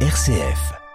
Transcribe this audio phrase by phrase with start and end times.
[0.00, 0.85] RCF.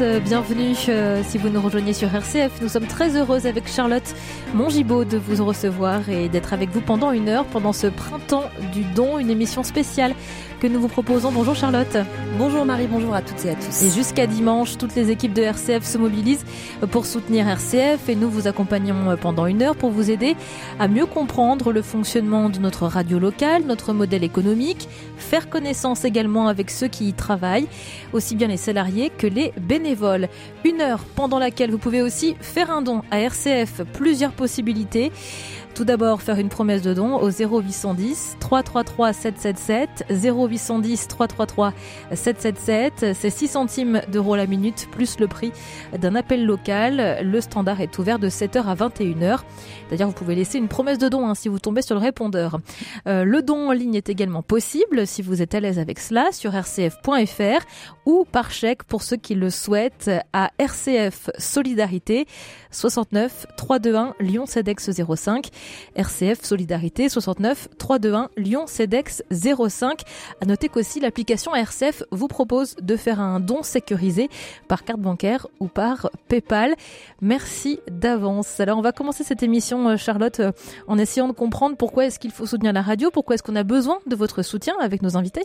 [0.00, 2.60] Euh, bienvenue euh, si vous nous rejoignez sur RCF.
[2.60, 4.14] Nous sommes très heureuses avec Charlotte
[4.54, 8.82] Mongibaud de vous recevoir et d'être avec vous pendant une heure pendant ce printemps du
[8.82, 10.14] don, une émission spéciale
[10.60, 11.30] que nous vous proposons.
[11.30, 11.96] Bonjour Charlotte.
[12.36, 13.82] Bonjour Marie, bonjour à toutes et à tous.
[13.82, 16.44] Et jusqu'à dimanche, toutes les équipes de RCF se mobilisent
[16.90, 20.36] pour soutenir RCF et nous vous accompagnons pendant une heure pour vous aider
[20.78, 26.48] à mieux comprendre le fonctionnement de notre radio locale, notre modèle économique, faire connaissance également
[26.48, 27.68] avec ceux qui y travaillent,
[28.12, 30.28] aussi bien les salariés que les bénévoles.
[30.64, 35.12] Une heure pendant laquelle vous pouvez aussi faire un don à RCF, plusieurs possibilités.
[35.78, 41.72] Tout d'abord, faire une promesse de don au 0810 333 777 0810 333
[42.12, 43.14] 777.
[43.14, 45.52] C'est 6 centimes d'euros la minute plus le prix
[45.96, 47.20] d'un appel local.
[47.22, 49.42] Le standard est ouvert de 7h à 21h.
[49.88, 52.58] D'ailleurs, vous pouvez laisser une promesse de don hein, si vous tombez sur le répondeur.
[53.06, 56.32] Euh, le don en ligne est également possible si vous êtes à l'aise avec cela
[56.32, 57.64] sur rcf.fr
[58.04, 62.26] ou par chèque pour ceux qui le souhaitent à RCF Solidarité
[62.72, 65.50] 69 321 Lyon CEDEX 05
[65.96, 70.02] RCF Solidarité 69 321 Lyon CEDEX 05.
[70.40, 74.28] À noter qu'aussi l'application RCF vous propose de faire un don sécurisé
[74.68, 76.74] par carte bancaire ou par PayPal.
[77.20, 78.60] Merci d'avance.
[78.60, 80.40] Alors on va commencer cette émission Charlotte
[80.86, 83.64] en essayant de comprendre pourquoi est-ce qu'il faut soutenir la radio, pourquoi est-ce qu'on a
[83.64, 85.44] besoin de votre soutien avec nos invités.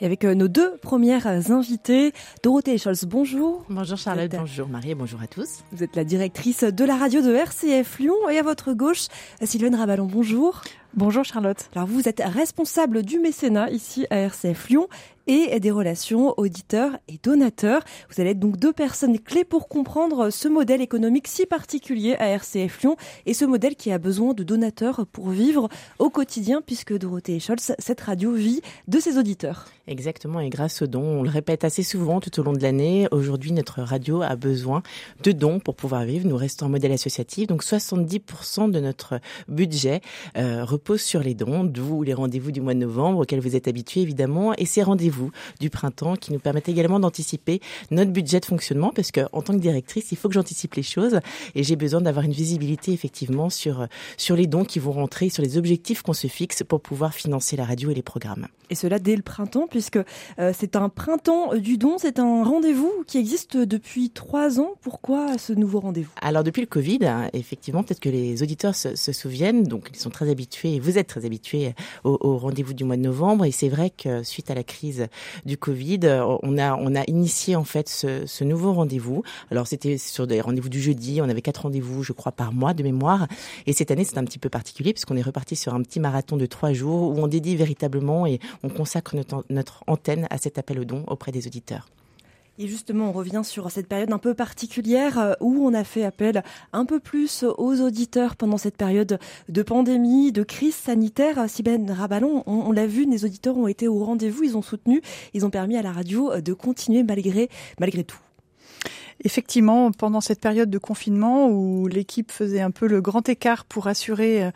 [0.00, 3.64] Et avec nos deux premières invitées, Dorothée Scholz, bonjour.
[3.68, 5.60] Bonjour Charlotte, bonjour Marie et bonjour à tous.
[5.72, 9.06] Vous êtes la directrice de la radio de RCF Lyon et à votre gauche,
[9.50, 10.62] Sylvaine Rabalon, bonjour.
[10.94, 11.70] Bonjour Charlotte.
[11.76, 14.88] Alors vous êtes responsable du mécénat ici à RCF Lyon
[15.28, 17.84] et des relations auditeurs et donateurs.
[18.10, 22.26] Vous allez être donc deux personnes clés pour comprendre ce modèle économique si particulier à
[22.30, 22.96] RCF Lyon
[23.26, 25.68] et ce modèle qui a besoin de donateurs pour vivre
[26.00, 29.66] au quotidien puisque Dorothée Scholz, cette radio vit de ses auditeurs.
[29.86, 33.08] Exactement, et grâce aux dons, on le répète assez souvent tout au long de l'année,
[33.10, 34.82] aujourd'hui notre radio a besoin
[35.22, 36.28] de dons pour pouvoir vivre.
[36.28, 40.00] Nous restons un modèle associatif, donc 70% de notre budget
[40.36, 43.68] euh, repose sur les dons, d'où les rendez-vous du mois de novembre auxquels vous êtes
[43.68, 45.30] habitués évidemment, et ces rendez-vous
[45.60, 47.60] du printemps qui nous permettent également d'anticiper
[47.90, 50.82] notre budget de fonctionnement, parce que en tant que directrice, il faut que j'anticipe les
[50.82, 51.20] choses,
[51.54, 53.86] et j'ai besoin d'avoir une visibilité effectivement sur
[54.16, 57.56] sur les dons qui vont rentrer, sur les objectifs qu'on se fixe pour pouvoir financer
[57.56, 58.46] la radio et les programmes.
[58.70, 59.98] Et cela dès le printemps, puisque
[60.38, 64.74] euh, c'est un printemps du don, c'est un rendez-vous qui existe depuis trois ans.
[64.80, 66.12] Pourquoi ce nouveau rendez-vous?
[66.22, 70.10] Alors depuis le Covid, hein, effectivement, peut-être que les auditeurs se, souviennent, donc ils sont
[70.10, 73.68] très habitués, vous êtes très habitués au, au rendez-vous du mois de novembre, et c'est
[73.68, 75.08] vrai que suite à la crise
[75.44, 76.00] du Covid,
[76.42, 79.22] on a on a initié en fait ce, ce nouveau rendez-vous.
[79.50, 82.72] Alors c'était sur des rendez-vous du jeudi, on avait quatre rendez-vous, je crois, par mois
[82.72, 83.26] de mémoire,
[83.66, 86.36] et cette année c'est un petit peu particulier puisqu'on est reparti sur un petit marathon
[86.36, 89.16] de trois jours où on dédie véritablement et on consacre
[89.48, 91.88] notre, antenne à cet appel au don auprès des auditeurs.
[92.58, 96.42] Et justement, on revient sur cette période un peu particulière où on a fait appel
[96.74, 101.48] un peu plus aux auditeurs pendant cette période de pandémie, de crise sanitaire.
[101.48, 105.00] Sibène Rabalon, on, on l'a vu, les auditeurs ont été au rendez-vous, ils ont soutenu,
[105.32, 107.48] ils ont permis à la radio de continuer malgré,
[107.78, 108.20] malgré tout.
[109.22, 113.86] Effectivement, pendant cette période de confinement où l'équipe faisait un peu le grand écart pour
[113.86, 114.50] assurer euh,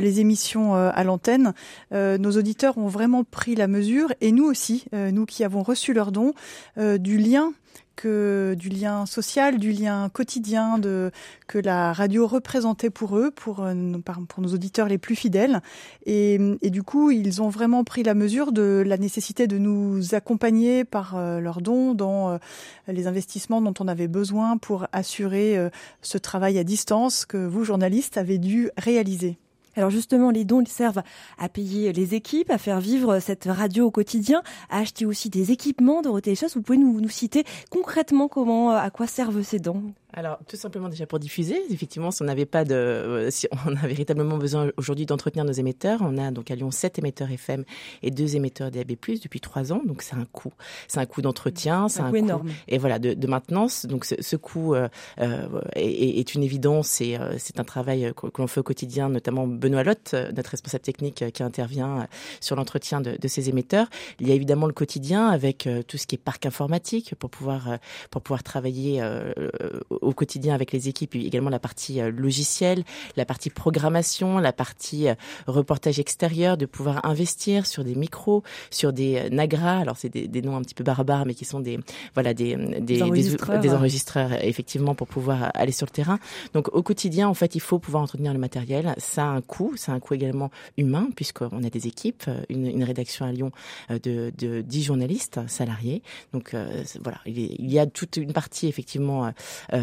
[0.00, 1.54] les émissions euh, à l'antenne,
[1.92, 5.92] euh, nos auditeurs ont vraiment pris la mesure et nous aussi, nous qui avons reçu
[5.92, 6.34] leurs dons,
[6.76, 7.52] du lien
[8.06, 10.80] du lien social, du lien quotidien
[11.46, 13.66] que la radio représentait pour eux, pour
[14.28, 15.60] pour nos auditeurs les plus fidèles,
[16.06, 20.14] et, et du coup ils ont vraiment pris la mesure de la nécessité de nous
[20.14, 22.38] accompagner par leurs dons dans
[22.88, 25.70] les investissements dont on avait besoin pour assurer
[26.02, 29.38] ce travail à distance que vous journalistes avez dû réaliser.
[29.76, 31.02] Alors justement, les dons, ils servent
[31.38, 35.52] à payer les équipes, à faire vivre cette radio au quotidien, à acheter aussi des
[35.52, 36.02] équipements.
[36.02, 39.92] Dorothée Chasse, vous pouvez nous, nous citer concrètement comment, à quoi servent ces dons?
[40.12, 41.60] Alors, tout simplement déjà pour diffuser.
[41.70, 45.52] Effectivement, si on n'avait pas de, euh, si on a véritablement besoin aujourd'hui d'entretenir nos
[45.52, 47.64] émetteurs, on a donc à Lyon 7 émetteurs FM
[48.02, 49.82] et deux émetteurs DAB+ depuis trois ans.
[49.86, 50.52] Donc c'est un coût,
[50.88, 52.50] c'est un coût d'entretien, c'est un, coût énorme.
[52.68, 53.86] Et voilà de, de maintenance.
[53.86, 54.88] Donc ce, ce coût euh,
[55.20, 58.64] euh, est, est, une évidence et euh, c'est un travail que, que l'on fait au
[58.64, 62.08] quotidien, notamment Benoît Lotte, notre responsable technique, qui intervient
[62.40, 63.88] sur l'entretien de, de, ces émetteurs.
[64.18, 67.78] Il y a évidemment le quotidien avec tout ce qui est parc informatique pour pouvoir
[68.10, 69.02] pour pouvoir travailler
[70.00, 72.84] au quotidien avec les équipes, également la partie euh, logicielle,
[73.16, 75.14] la partie programmation, la partie euh,
[75.46, 79.78] reportage extérieur, de pouvoir investir sur des micros, sur des euh, Nagra.
[79.78, 81.78] Alors c'est des, des, noms un petit peu barbares, mais qui sont des
[82.14, 86.18] voilà des des, des enregistreurs, des, enregistreurs effectivement pour pouvoir aller sur le terrain.
[86.54, 88.94] Donc au quotidien, en fait, il faut pouvoir entretenir le matériel.
[88.98, 92.66] Ça a un coût, ça a un coût également humain puisqu'on a des équipes, une,
[92.66, 93.52] une, rédaction à Lyon
[93.90, 96.02] de, de 10 journalistes salariés.
[96.32, 99.30] Donc euh, voilà, il, y a toute une partie effectivement euh,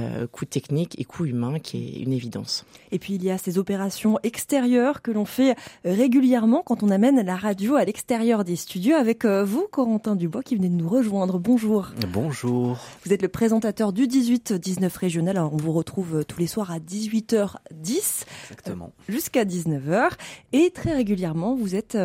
[0.07, 2.65] euh, coût technique et coût humain qui est une évidence.
[2.91, 5.55] Et puis il y a ces opérations extérieures que l'on fait
[5.85, 10.43] régulièrement quand on amène la radio à l'extérieur des studios avec euh, vous, Corentin Dubois,
[10.43, 11.39] qui venez de nous rejoindre.
[11.39, 11.89] Bonjour.
[12.11, 12.79] Bonjour.
[13.05, 15.37] Vous êtes le présentateur du 18-19 régional.
[15.37, 18.91] Alors on vous retrouve euh, tous les soirs à 18h10 Exactement.
[19.09, 20.11] jusqu'à 19h.
[20.53, 21.97] Et très régulièrement, vous êtes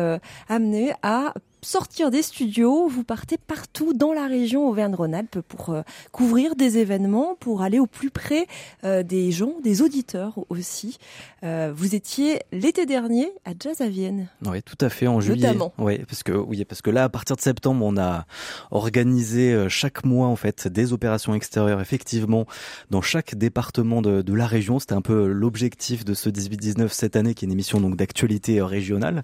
[0.49, 5.81] amené à sortir des studios, vous partez partout dans la région Auvergne-Rhône-Alpes pour euh,
[6.11, 8.47] couvrir des événements, pour aller au plus près
[8.83, 10.97] euh, des gens, des auditeurs aussi.
[11.43, 14.27] Euh, vous étiez l'été dernier à Jazz à Vienne.
[14.45, 15.47] Oui, tout à fait en juillet.
[15.47, 15.73] Notamment.
[15.77, 18.25] Oui, parce que oui, parce que là, à partir de septembre, on a
[18.71, 22.45] organisé chaque mois en fait des opérations extérieures, effectivement,
[22.91, 24.79] dans chaque département de, de la région.
[24.79, 28.61] C'était un peu l'objectif de ce 18-19 cette année, qui est une émission donc d'actualité
[28.61, 29.23] régionale.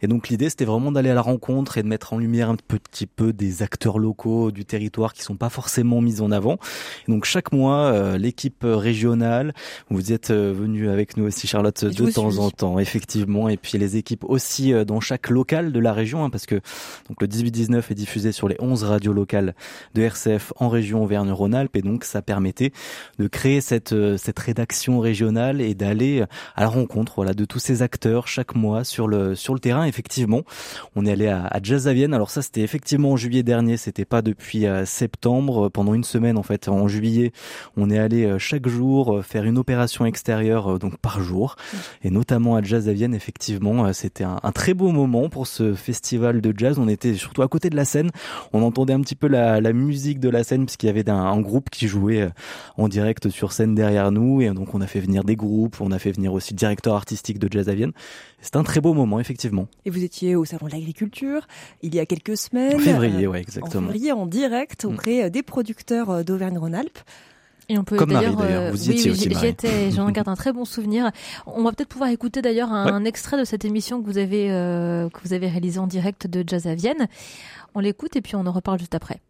[0.00, 2.56] Et donc l'idée, c'était vraiment d'aller à la rencontre et de mettre en lumière un
[2.56, 6.58] petit peu des acteurs locaux du territoire qui sont pas forcément mis en avant.
[7.08, 9.54] Donc chaque mois, euh, l'équipe régionale,
[9.90, 13.96] vous êtes venu avec nous aussi Charlotte de temps en temps, effectivement, et puis les
[13.96, 16.56] équipes aussi dans chaque local de la région, hein, parce que
[17.08, 19.54] donc le 18-19 est diffusé sur les 11 radios locales
[19.94, 22.72] de RCF en région Auvergne-Rhône-Alpes, et donc ça permettait
[23.18, 27.82] de créer cette cette rédaction régionale et d'aller à la rencontre, voilà, de tous ces
[27.82, 29.84] acteurs chaque mois sur le sur le terrain.
[29.84, 30.42] Effectivement,
[30.96, 32.14] on est allé à, à Jazz à Vienne.
[32.14, 35.68] Alors ça, c'était effectivement en juillet dernier, c'était pas depuis euh, septembre.
[35.68, 37.32] Pendant une semaine, en fait, en juillet,
[37.76, 41.56] on est allé euh, chaque jour euh, faire une opération extérieure, donc par jour
[42.02, 46.40] et notamment à Jazz à Vienne, effectivement, c'était un, très beau moment pour ce festival
[46.40, 46.78] de jazz.
[46.78, 48.10] On était surtout à côté de la scène,
[48.52, 51.40] on entendait un petit peu la, musique de la scène puisqu'il y avait un, un,
[51.40, 52.28] groupe qui jouait
[52.76, 55.92] en direct sur scène derrière nous et donc on a fait venir des groupes, on
[55.92, 57.92] a fait venir aussi le directeur artistique de Jazz à Vienne.
[58.42, 59.68] C'est un très beau moment, effectivement.
[59.84, 61.46] Et vous étiez au Salon de l'Agriculture
[61.82, 62.76] il y a quelques semaines.
[62.76, 63.66] En février, oui, exactement.
[63.84, 66.98] En février, en direct auprès des producteurs d'Auvergne-Rhône-Alpes.
[67.68, 69.28] Et on peut Comme Marie d'ailleurs, d'ailleurs, vous y oui, étiez oui, aussi.
[69.28, 69.48] j'y Marie.
[69.48, 71.10] étais, j'en garde un très bon souvenir.
[71.46, 72.90] On va peut-être pouvoir écouter d'ailleurs un, Ouais.
[72.92, 76.26] un extrait de cette émission que vous avez euh, que vous avez réalisée en direct
[76.26, 77.06] de Jazz à Vienne.
[77.74, 79.20] On l'écoute et puis on en reparle juste après.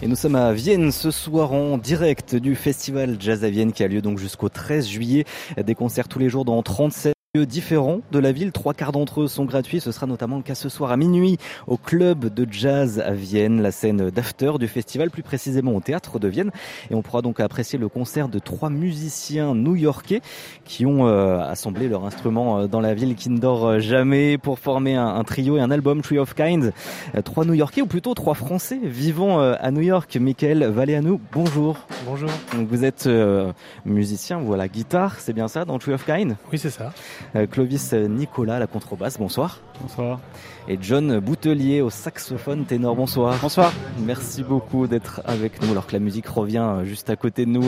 [0.00, 3.84] Et nous sommes à Vienne ce soir en direct du festival Jazz à Vienne qui
[3.84, 5.24] a lieu donc jusqu'au 13 juillet.
[5.62, 8.52] Des concerts tous les jours dans 37 lieux différents de la ville.
[8.52, 9.80] Trois quarts d'entre eux sont gratuits.
[9.80, 13.62] Ce sera notamment le cas ce soir à minuit au club de jazz à Vienne,
[13.62, 16.50] la scène d'after du festival, plus précisément au théâtre de Vienne.
[16.90, 20.20] Et on pourra donc apprécier le concert de trois musiciens new-yorkais
[20.66, 24.58] qui ont euh, assemblé leur instrument euh, dans la ville qui ne dort jamais pour
[24.58, 26.74] former un, un trio et un album Tree of Kind.
[27.14, 30.18] Euh, trois new-yorkais ou plutôt trois français vivant euh, à New York.
[30.20, 31.78] Michael Valéanou, bonjour.
[32.04, 32.28] Bonjour.
[32.54, 33.54] Donc vous êtes euh,
[33.86, 36.92] musicien, vous à la guitare, c'est bien ça, dans Tree of Kind Oui, c'est ça.
[37.36, 39.60] Euh, Clovis Nicolas à la contrebasse, bonsoir.
[39.80, 40.20] Bonsoir.
[40.68, 43.36] Et John Boutelier au saxophone ténor, bonsoir.
[43.40, 43.72] Bonsoir.
[43.98, 47.50] Merci beaucoup d'être avec nous alors que la musique revient euh, juste à côté de
[47.50, 47.64] nous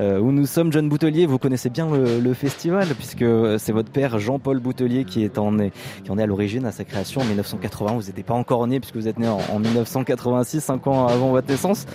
[0.00, 0.72] euh, où nous sommes.
[0.72, 3.24] John Boutelier, vous connaissez bien le, le festival puisque
[3.58, 5.72] c'est votre père Jean-Paul Boutelier qui, est en, est,
[6.04, 7.92] qui en est à l'origine à sa création en 1980.
[7.92, 11.30] Vous n'étiez pas encore né puisque vous êtes né en, en 1986, 5 ans avant
[11.30, 11.86] votre naissance.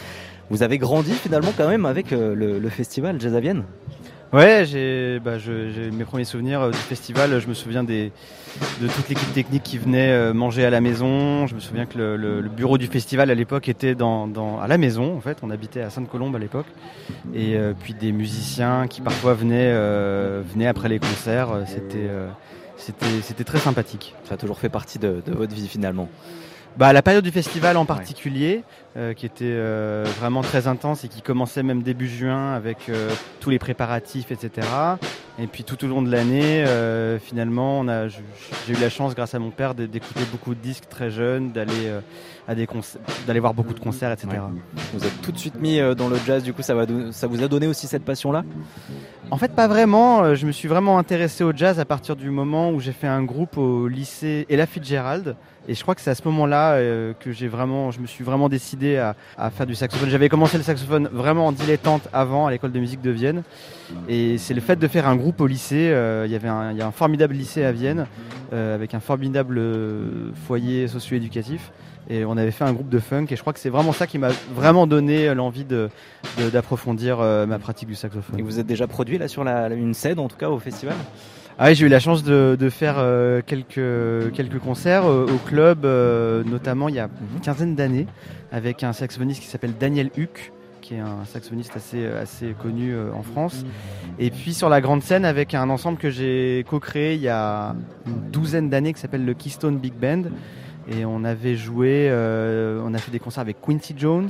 [0.49, 3.63] Vous avez grandi finalement quand même avec le, le festival Jazz à Vienne?
[4.33, 5.37] Ouais, j'ai bah,
[5.93, 7.39] mes premiers souvenirs euh, du festival.
[7.39, 8.11] Je me souviens des,
[8.81, 11.47] de toute l'équipe technique qui venait euh, manger à la maison.
[11.47, 14.59] Je me souviens que le, le- le bureau du festival à l'époque était dans, dans,
[14.59, 15.15] à la maison.
[15.15, 16.65] En fait, on habitait à Sainte-Colombe à l'époque.
[17.33, 19.73] Et euh, puis des musiciens qui parfois venaient,
[20.53, 21.49] venaient après les concerts.
[21.65, 22.09] C'était
[22.75, 24.13] c'était c'était très sympathique.
[24.25, 26.09] Ça a toujours fait partie de, de votre vie finalement.
[26.77, 28.63] Bah, La période du festival en particulier,
[28.97, 33.11] euh, qui était euh, vraiment très intense et qui commençait même début juin avec euh,
[33.39, 34.67] tous les préparatifs, etc.
[35.37, 36.65] Et puis tout au long de l'année,
[37.21, 38.23] finalement, on a, j'ai
[38.69, 41.91] eu la chance, grâce à mon père, d'écouter beaucoup de disques très jeunes, d'aller
[42.47, 42.67] à des
[43.27, 44.29] d'aller voir beaucoup de concerts, etc.
[44.95, 47.43] Vous êtes tout de suite mis dans le jazz, du coup, ça, va, ça vous
[47.43, 48.43] a donné aussi cette passion-là?
[49.29, 50.33] En fait, pas vraiment.
[50.33, 53.21] Je me suis vraiment intéressé au jazz à partir du moment où j'ai fait un
[53.21, 55.35] groupe au lycée Ella Fitzgerald.
[55.67, 57.45] Et je crois que c'est à ce moment-là euh, que je
[57.99, 59.15] me suis vraiment décidé à,
[59.51, 60.09] faire du saxophone.
[60.09, 63.43] J'avais commencé le saxophone vraiment en dilettante avant à l'école de musique de Vienne.
[64.07, 65.89] Et c'est le fait de faire un groupe au lycée.
[65.91, 68.07] Euh, il y avait un, a un formidable lycée à Vienne
[68.53, 69.61] euh, avec un formidable
[70.47, 71.71] foyer socio-éducatif.
[72.09, 73.25] Et on avait fait un groupe de funk.
[73.31, 75.65] Et je crois que c'est vraiment ça qui m'a vraiment donné l'envie
[76.53, 78.39] d'approfondir ma pratique du saxophone.
[78.39, 80.95] Et vous êtes déjà produit là sur une scène en tout cas au festival?
[81.59, 86.43] Ah j'ai eu la chance de, faire euh, quelques, quelques concerts euh, au club, euh,
[86.43, 88.05] notamment il y a une quinzaine d'années,
[88.51, 93.23] avec un saxophoniste qui s'appelle Daniel Huck, qui est un saxophoniste assez, assez connu en
[93.23, 93.65] France.
[94.19, 97.75] Et puis sur la grande scène avec un ensemble que j'ai co-créé il y a
[98.05, 100.23] une douzaine d'années qui s'appelle le Keystone Big Band.
[100.89, 104.29] Et on avait joué, on a fait des concerts avec Quincy Jones,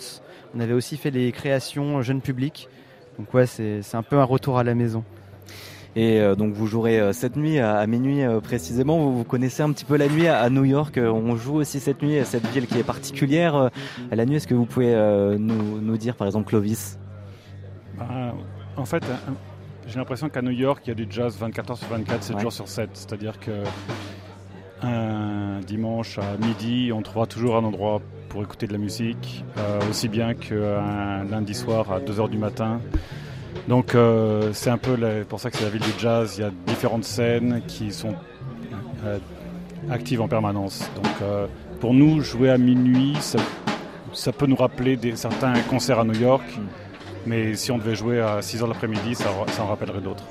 [0.55, 2.69] on avait aussi fait les créations jeunes publics.
[3.19, 5.03] Donc ouais, c'est un peu un retour à la maison.
[5.97, 9.09] Et euh, donc vous jouerez euh, cette nuit à, minuit euh, précisément.
[9.09, 10.99] Vous, connaissez un petit peu la nuit à, New York.
[11.03, 13.71] On joue aussi cette nuit, cette ville qui est particulière.
[14.11, 14.93] À la nuit, est-ce que vous pouvez
[15.39, 16.99] nous, nous, dire par exemple Clovis?
[17.97, 18.35] Bah,
[18.75, 19.03] En fait,
[19.87, 22.39] j'ai l'impression qu'à New York, il y a du jazz 24 heures sur 24, 7
[22.41, 22.91] jours sur 7.
[22.93, 23.63] C'est-à-dire que
[24.83, 29.43] un dimanche à midi, on trouvera toujours un endroit pour écouter de la musique,
[29.89, 32.81] aussi bien qu'un lundi soir à 2 heures du matin.
[33.67, 34.97] Donc euh, c'est un peu
[35.27, 36.35] pour ça que c'est la ville du jazz.
[36.37, 38.15] Il y a différentes scènes qui sont
[39.05, 39.19] euh,
[39.89, 40.89] actives en permanence.
[40.95, 41.47] Donc euh,
[41.79, 43.15] pour nous, jouer à minuit,
[44.13, 46.45] ça, peut nous rappeler certains concerts à New York.
[47.25, 50.23] Mais si on devait jouer à 6 h l'après-midi, ça, ça en rappellerait d'autres.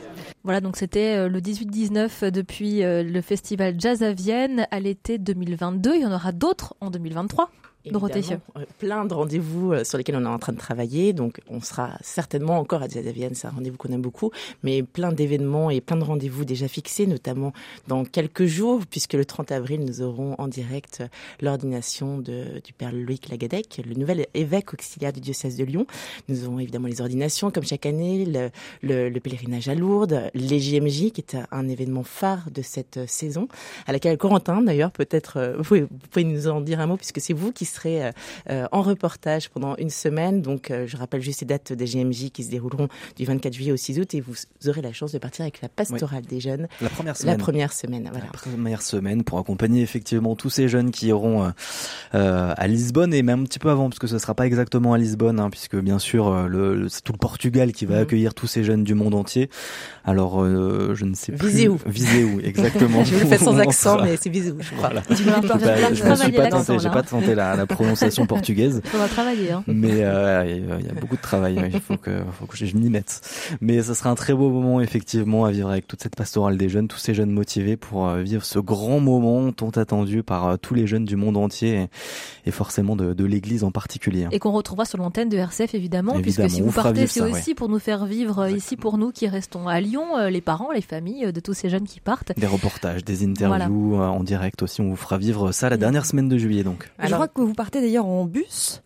[0.45, 5.97] Voilà, donc c'était le 18-19 depuis le festival Jazz à Vienne à l'été 2022.
[5.97, 7.50] Il y en aura d'autres en 2023.
[7.90, 8.21] Dorothée.
[8.57, 11.12] Euh, plein de rendez-vous euh, sur lesquels on est en train de travailler.
[11.12, 14.31] Donc, on sera certainement encore à Vienne, c'est un rendez-vous qu'on aime beaucoup,
[14.62, 17.52] mais plein d'événements et plein de rendez-vous déjà fixés, notamment
[17.88, 21.09] dans quelques jours, puisque le 30 avril, nous aurons en direct euh,
[21.40, 25.87] l'ordination du Père Loïc Lagadec, le nouvel évêque auxiliaire du diocèse de Lyon.
[26.28, 28.26] Nous aurons évidemment les ordinations, comme chaque année,
[28.83, 33.49] le, pèlerinage à Lourdes, les JMJ, qui est un événement phare de cette saison,
[33.87, 37.52] à laquelle Corentin, d'ailleurs, peut-être, vous pouvez nous en dire un mot, puisque c'est vous
[37.52, 38.11] qui serez euh,
[38.50, 40.42] euh, en reportage pendant une semaine.
[40.42, 43.73] Donc, euh, je rappelle juste les dates des GMJ qui se dérouleront du 24 juillet
[43.73, 44.35] au 6 août et vous
[44.66, 46.68] aurez la chance de partir avec la pastorale des jeunes.
[46.80, 47.37] La première semaine.
[47.37, 48.26] La première semaine, voilà.
[48.26, 51.52] La première semaine pour accompagner effectivement tous ces jeunes qui iront
[52.12, 54.92] à Lisbonne et même un petit peu avant, parce que ce ne sera pas exactement
[54.92, 58.02] à Lisbonne, hein, puisque bien sûr, le, c'est tout le Portugal qui va mhm.
[58.02, 59.50] accueillir tous ces jeunes du monde entier.
[60.04, 61.49] Alors, je ne sais plus.
[61.49, 63.04] Visez où Visez où, exactement.
[63.04, 64.90] je le fais sans accent, mais c'est visez où, je crois.
[64.90, 65.02] Voilà.
[65.09, 68.83] Je ne suis pas tenté, j'ai pas tenté la, la prononciation portugaise.
[68.95, 69.53] On va travailler.
[69.53, 69.65] Hein.
[69.67, 70.45] Mais euh,
[70.81, 71.71] il y a beaucoup de travail.
[71.73, 73.21] Il faut que, faut que je m'y mette.
[73.61, 76.69] Mais ce sera un très beau moment effectivement à vivre avec toute cette pastorale des
[76.69, 80.57] jeunes, tous ces jeunes motivés pour euh, vivre ce grand moment tant attendu par euh,
[80.57, 81.89] tous les jeunes du monde entier
[82.45, 84.29] et, forcément de, de l'Église en particulier.
[84.31, 87.69] Et qu'on retrouvera sur l'antenne de RCF évidemment, puisque si vous partez, c'est aussi pour
[87.69, 91.41] nous faire vivre ici pour nous qui restons à Lyon, les parents, les familles de
[91.41, 92.33] tous ces jeunes qui partent.
[92.37, 94.81] Des reportages, des interviews en direct aussi.
[94.81, 96.91] On vous fera vivre ça la dernière semaine de juillet donc.
[97.03, 98.83] Je crois que vous partez d'ailleurs en bus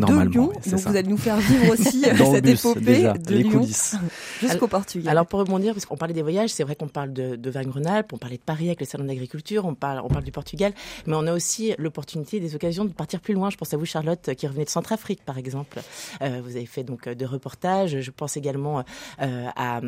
[0.00, 0.52] de Lyon.
[0.66, 3.62] donc vous allez nous faire vivre aussi euh, cette épopée de Lyon
[4.40, 5.10] jusqu'au Portugal.
[5.10, 8.12] Alors pour rebondir, parce qu'on parlait des voyages, c'est vrai qu'on parle de, de Rhône-Alpes,
[8.12, 10.72] on parlait de Paris avec le salon d'agriculture, on parle, on parle du Portugal,
[11.06, 13.50] mais on a aussi l'opportunité, des occasions de partir plus loin.
[13.50, 15.80] Je pense à vous, Charlotte, qui revenait de Centrafrique, par exemple.
[16.22, 18.00] Euh, vous avez fait donc de reportages.
[18.00, 18.84] Je pense également
[19.22, 19.80] euh, à,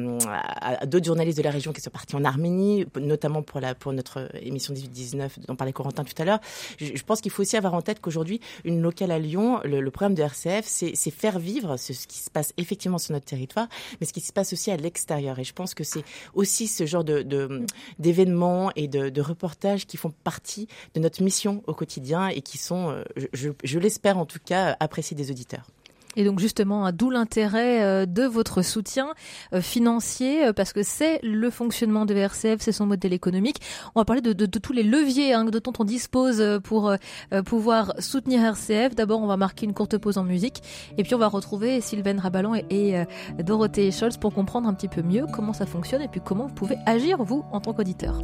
[0.60, 3.92] à, d'autres journalistes de la région qui sont partis en Arménie, notamment pour la pour
[3.92, 6.40] notre émission 18-19 dont parlait Corentin tout à l'heure.
[6.78, 9.80] Je, je pense qu'il faut aussi avoir en tête qu'aujourd'hui, une locale à Lyon, le
[9.80, 13.66] le programme de RCF, c'est faire vivre ce, qui se passe effectivement sur notre territoire,
[13.98, 15.38] mais ce qui se passe aussi à l'extérieur.
[15.38, 17.02] Et je pense que c'est aussi ce genre
[17.98, 22.90] d'événements et de, reportages qui font partie de notre mission au quotidien et qui sont,
[22.90, 25.66] euh, je l'espère en tout cas, appréciés des auditeurs.
[26.16, 29.08] Et donc justement, d'où l'intérêt euh, de votre soutien
[29.52, 33.61] euh, financier, euh, parce que c'est le fonctionnement de RCF, c'est son modèle économique.
[33.94, 36.94] On va parler de, tous les leviers hein, dont on dispose pour
[37.44, 38.94] pouvoir soutenir RCF.
[38.94, 40.62] D'abord, on va marquer une courte pause en musique,
[40.96, 43.04] et puis on va retrouver Sylvain Rabalan et, et
[43.42, 46.54] Dorothée Scholz pour comprendre un petit peu mieux comment ça fonctionne et puis comment vous
[46.54, 48.23] pouvez agir, vous, en tant qu'auditeur.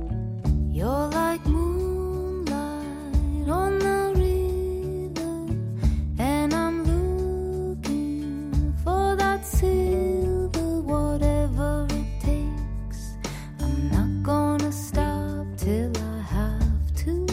[10.84, 13.16] Whatever it takes.
[13.58, 17.26] I'm not gonna stop till I have to.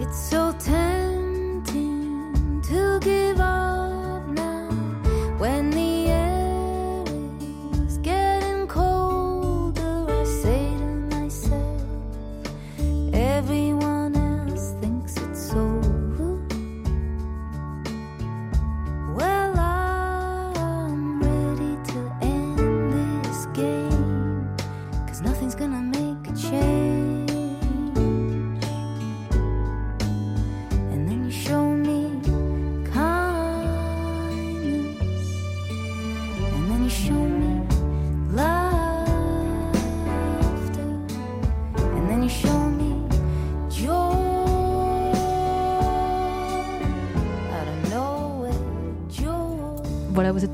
[0.00, 1.05] It's so tense.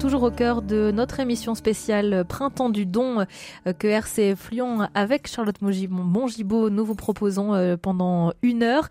[0.02, 3.20] Toujours au cœur de notre émission spéciale Printemps du Don
[3.68, 8.88] euh, que RCF Lyon avec Charlotte Mongibaud nous vous proposons euh, pendant une heure.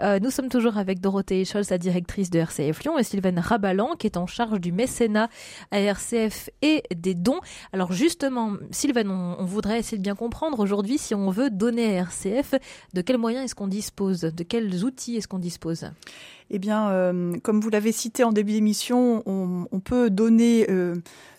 [0.00, 3.94] Euh, nous sommes toujours avec Dorothée Scholz, la directrice de RCF Lyon, et Sylvaine Rabalan
[3.98, 5.28] qui est en charge du mécénat
[5.70, 7.40] à RCF et des dons.
[7.74, 12.04] Alors justement, Sylvaine, on, voudrait essayer de bien comprendre aujourd'hui si on veut donner à
[12.04, 12.54] RCF,
[12.94, 15.90] de quels moyens est-ce qu'on dispose, de quels outils est-ce qu'on dispose?
[16.50, 20.94] Eh bien, euh, comme vous l'avez cité en début d'émission, on, peut donner euh,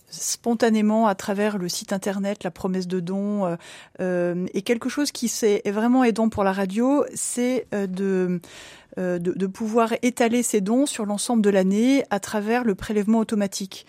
[0.10, 3.58] spontanément à travers le site internet, la promesse de don.
[4.00, 8.40] Euh, et quelque chose qui est vraiment aidant pour la radio, c'est de,
[8.98, 13.86] de, pouvoir étaler ces dons sur l'ensemble de l'année à travers le prélèvement automatique.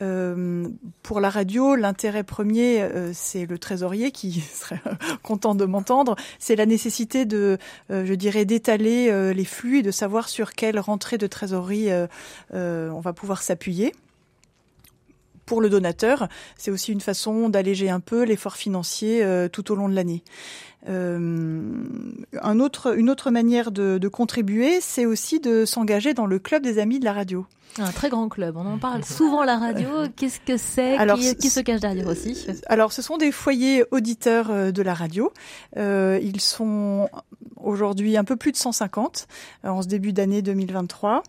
[0.00, 0.68] Euh,
[1.02, 4.80] pour la radio, l'intérêt premier, euh, c'est le trésorier qui serait
[5.22, 6.16] content de m'entendre.
[6.38, 7.58] C'est la nécessité de,
[7.90, 8.88] euh, je dirais, d'étaler
[9.34, 11.88] les flux et de savoir sur quelle rentrée de trésorerie
[12.52, 13.92] on va pouvoir s'appuyer
[15.48, 19.88] pour le donateur, c'est aussi une façon d'alléger un peu l'effort financier tout au long
[19.88, 20.22] de l'année.
[20.86, 26.62] un autre, une autre manière de, de contribuer, c'est aussi de s'engager dans le club
[26.62, 27.46] des amis de la radio.
[27.78, 28.56] Un très grand club.
[28.56, 29.88] On en parle souvent la radio.
[30.16, 34.50] Qu'est-ce que c'est qui, qui, se cache derrière aussi Alors, ce sont des foyers auditeurs
[34.50, 35.32] euh, de la radio.
[35.76, 37.08] Euh, ils sont
[37.56, 39.28] aujourd'hui un peu plus de 150
[39.64, 41.22] euh, en ce début d'année 2023.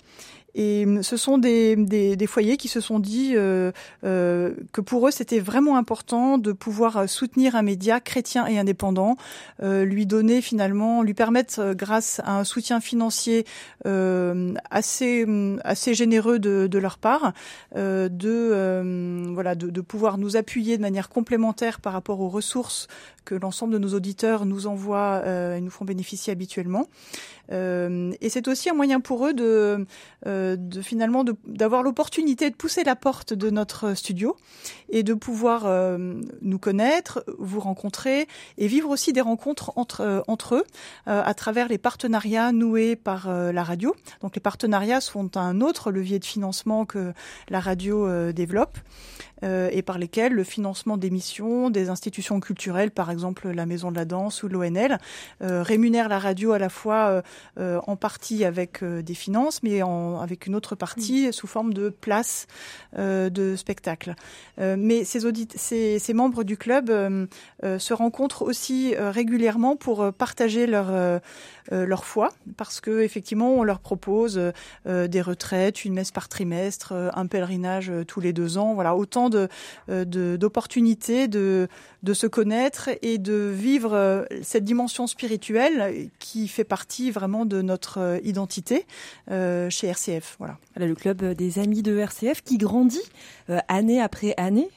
[0.55, 3.71] Et ce sont des, foyers qui se sont dit euh,
[4.03, 8.57] euh, que pour eux, c'était vraiment important de pouvoir euh, soutenir un média chrétien et
[8.57, 9.15] indépendant,
[9.61, 13.45] lui donner finalement, lui permettre, grâce à un soutien financier
[13.85, 15.25] assez,
[15.63, 17.33] assez généreux de, leur part,
[17.75, 22.87] de, voilà, de pouvoir nous appuyer de manière complémentaire par rapport aux ressources
[23.25, 26.87] que l'ensemble de nos auditeurs nous envoient et nous font bénéficier habituellement.
[27.51, 29.85] Euh, et c'est aussi un moyen pour eux de,
[30.25, 34.37] euh, de finalement d'avoir l'opportunité de pousser la porte de notre studio
[34.89, 35.97] et de pouvoir euh,
[36.41, 40.63] nous connaître, vous rencontrer et vivre aussi des rencontres entre entre eux
[41.05, 43.95] à travers les partenariats noués par la radio.
[44.21, 47.13] Donc les partenariats sont un autre levier de financement que
[47.49, 48.77] la radio développe.
[49.43, 53.95] Euh, et par lesquels le financement d'émissions, des institutions culturelles, par exemple la Maison de
[53.95, 54.97] la Danse ou l'ONL,
[55.41, 57.23] euh, rémunère la radio à la fois
[57.57, 61.89] euh, en partie avec des finances, mais en, avec une autre partie sous forme de
[61.89, 62.47] places
[62.97, 64.15] de spectacle.
[64.57, 65.21] mais ces,
[65.55, 66.91] ces, ces, membres du club
[67.63, 71.21] se rencontrent aussi régulièrement pour partager leur
[71.71, 74.39] leur foi, parce que effectivement on leur propose
[74.85, 79.47] des retraites, une messe par trimestre, un pèlerinage tous les deux ans, voilà autant de
[80.37, 81.67] d'opportunités de,
[82.03, 88.19] de, se connaître et de vivre cette dimension spirituelle qui fait partie vraiment de notre
[88.23, 88.85] identité
[89.27, 90.35] chez RCF.
[90.39, 90.57] Voilà.
[90.75, 93.01] Le club des amis de RCF qui grandit
[93.67, 94.69] année après année.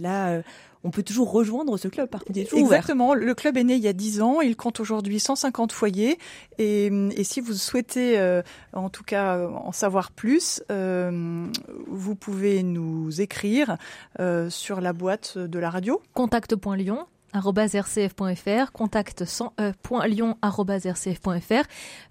[0.00, 0.42] là
[0.86, 2.08] on peut toujours rejoindre ce club.
[2.08, 3.12] Par contre, Exactement.
[3.12, 4.40] Le club est né il y a 10 ans.
[4.40, 6.18] Il compte aujourd'hui 150 foyers.
[6.58, 6.90] Et,
[7.24, 11.46] si vous souhaitez, euh, en tout cas, en savoir plus, euh,
[11.88, 13.78] vous pouvez nous écrire
[14.20, 16.00] euh, sur la boîte de la radio.
[16.14, 19.24] Contact.lyon rcf.fr, contact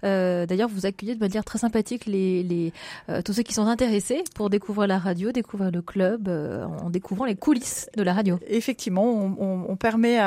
[0.04, 2.72] euh, D'ailleurs, vous accueillez de manière très sympathique les, les
[3.08, 6.90] euh, tous ceux qui sont intéressés pour découvrir la radio, découvrir le club, euh, en
[6.90, 8.38] découvrant les coulisses de la radio.
[8.46, 10.18] Effectivement, on, permet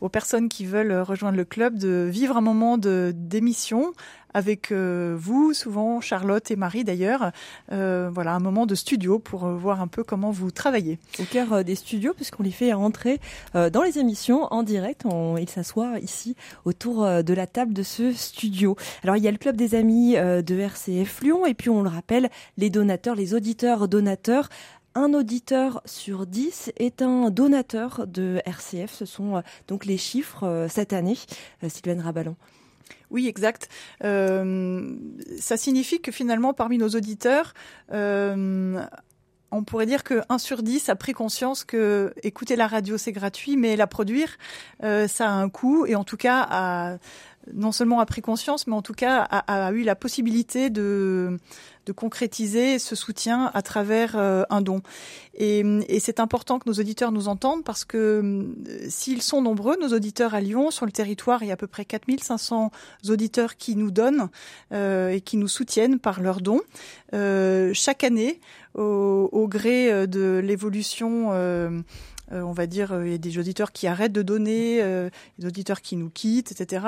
[0.00, 3.92] aux personnes qui veulent rejoindre le club de vivre un moment d'émission
[4.36, 7.32] avec euh, vous, souvent Charlotte et Marie d'ailleurs.
[7.72, 10.98] Euh, voilà, un moment de studio pour euh, voir un peu comment vous travaillez.
[11.18, 13.18] Au cœur des studios, puisqu'on les fait entrer
[13.54, 15.06] dans les émissions en direct.
[15.06, 18.76] On, ils s'assoient ici autour de la table de ce studio.
[19.02, 21.88] Alors il y a le club des amis de RCF Lyon et puis on le
[21.88, 24.50] rappelle, les donateurs, les auditeurs donateurs
[24.94, 28.92] un auditeur sur dix est un donateur de RCF.
[28.92, 31.18] Ce sont donc les chiffres cette année.
[31.68, 32.36] Sylvain Rabalon.
[33.10, 33.68] Oui, exact.
[34.04, 34.96] Euh,
[35.38, 37.54] ça signifie que finalement, parmi nos auditeurs,
[37.92, 38.82] euh,
[39.52, 43.12] on pourrait dire que 1 sur 10 a pris conscience que écouter la radio c'est
[43.12, 44.36] gratuit, mais la produire
[44.82, 46.98] euh, ça a un coût et en tout cas a,
[47.52, 51.38] non seulement a pris conscience, mais en tout cas a, eu la possibilité de
[51.86, 54.82] de concrétiser ce soutien à travers euh, un don.
[55.34, 55.64] Et,
[56.00, 60.34] c'est important que nos auditeurs nous entendent parce que euh, s'ils sont nombreux, nos auditeurs
[60.34, 62.70] à Lyon, sur le territoire, il y a à peu près 4500
[63.08, 64.28] auditeurs qui nous donnent
[64.72, 66.60] euh, et qui nous soutiennent par leurs dons.
[67.12, 68.40] Chaque année,
[68.74, 71.30] au gré de l'évolution
[72.32, 75.10] euh, on va dire, euh, il y a des auditeurs qui arrêtent de donner, euh,
[75.38, 76.84] des auditeurs qui nous quittent, etc.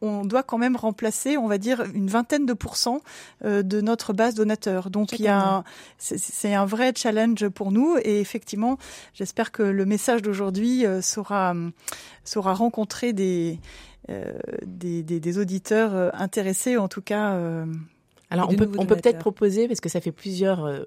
[0.00, 3.00] on doit quand même remplacer, on va dire, une vingtaine de pourcents
[3.44, 4.90] de notre base donateur.
[4.90, 5.64] Donc il y a,
[5.98, 8.78] c'est un vrai challenge pour nous et effectivement,
[9.14, 11.54] j'espère que le message d'aujourd'hui saura
[12.24, 13.58] saura rencontrer des,
[14.64, 17.38] des, des, auditeurs intéressés, en tout cas
[18.30, 20.82] alors on peut, on peut peut-être proposer, parce que ça fait plusieurs, euh,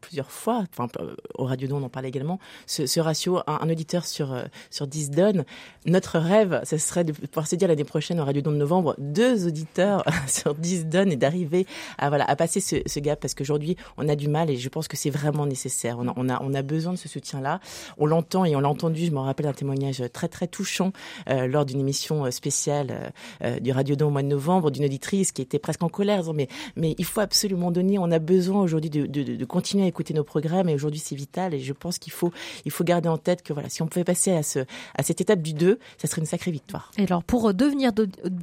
[0.00, 3.70] plusieurs fois, enfin, euh, au Radio Don on en parle également, ce, ce ratio, un,
[3.70, 5.44] auditeur sur, euh, sur 10 donnes.
[5.86, 8.96] Notre rêve, ce serait de pouvoir se dire l'année prochaine au Radio Don de novembre,
[8.98, 11.66] deux auditeurs sur 10 donnes et d'arriver
[11.98, 14.68] à, voilà, à passer ce, ce gap, parce qu'aujourd'hui on a du mal et je
[14.68, 15.98] pense que c'est vraiment nécessaire.
[16.00, 17.60] On a, on, a, on a besoin de ce soutien-là.
[17.98, 20.92] On l'entend et on l'a entendu, je me rappelle un témoignage très très touchant
[21.28, 23.12] euh, lors d'une émission spéciale
[23.44, 26.20] euh, du Radio Don au mois de novembre, d'une auditrice qui était presque en colère,
[26.20, 27.98] disant mais mais il faut absolument donner.
[27.98, 31.54] On a besoin aujourd'hui de, continuer à écouter nos programmes et aujourd'hui c'est vital.
[31.54, 32.32] Et je pense qu'il faut,
[32.64, 34.60] il faut garder en tête que voilà, si on pouvait passer à, ce,
[34.94, 36.90] à cette étape du 2, ça serait une sacrée victoire.
[36.98, 37.92] Et alors pour devenir,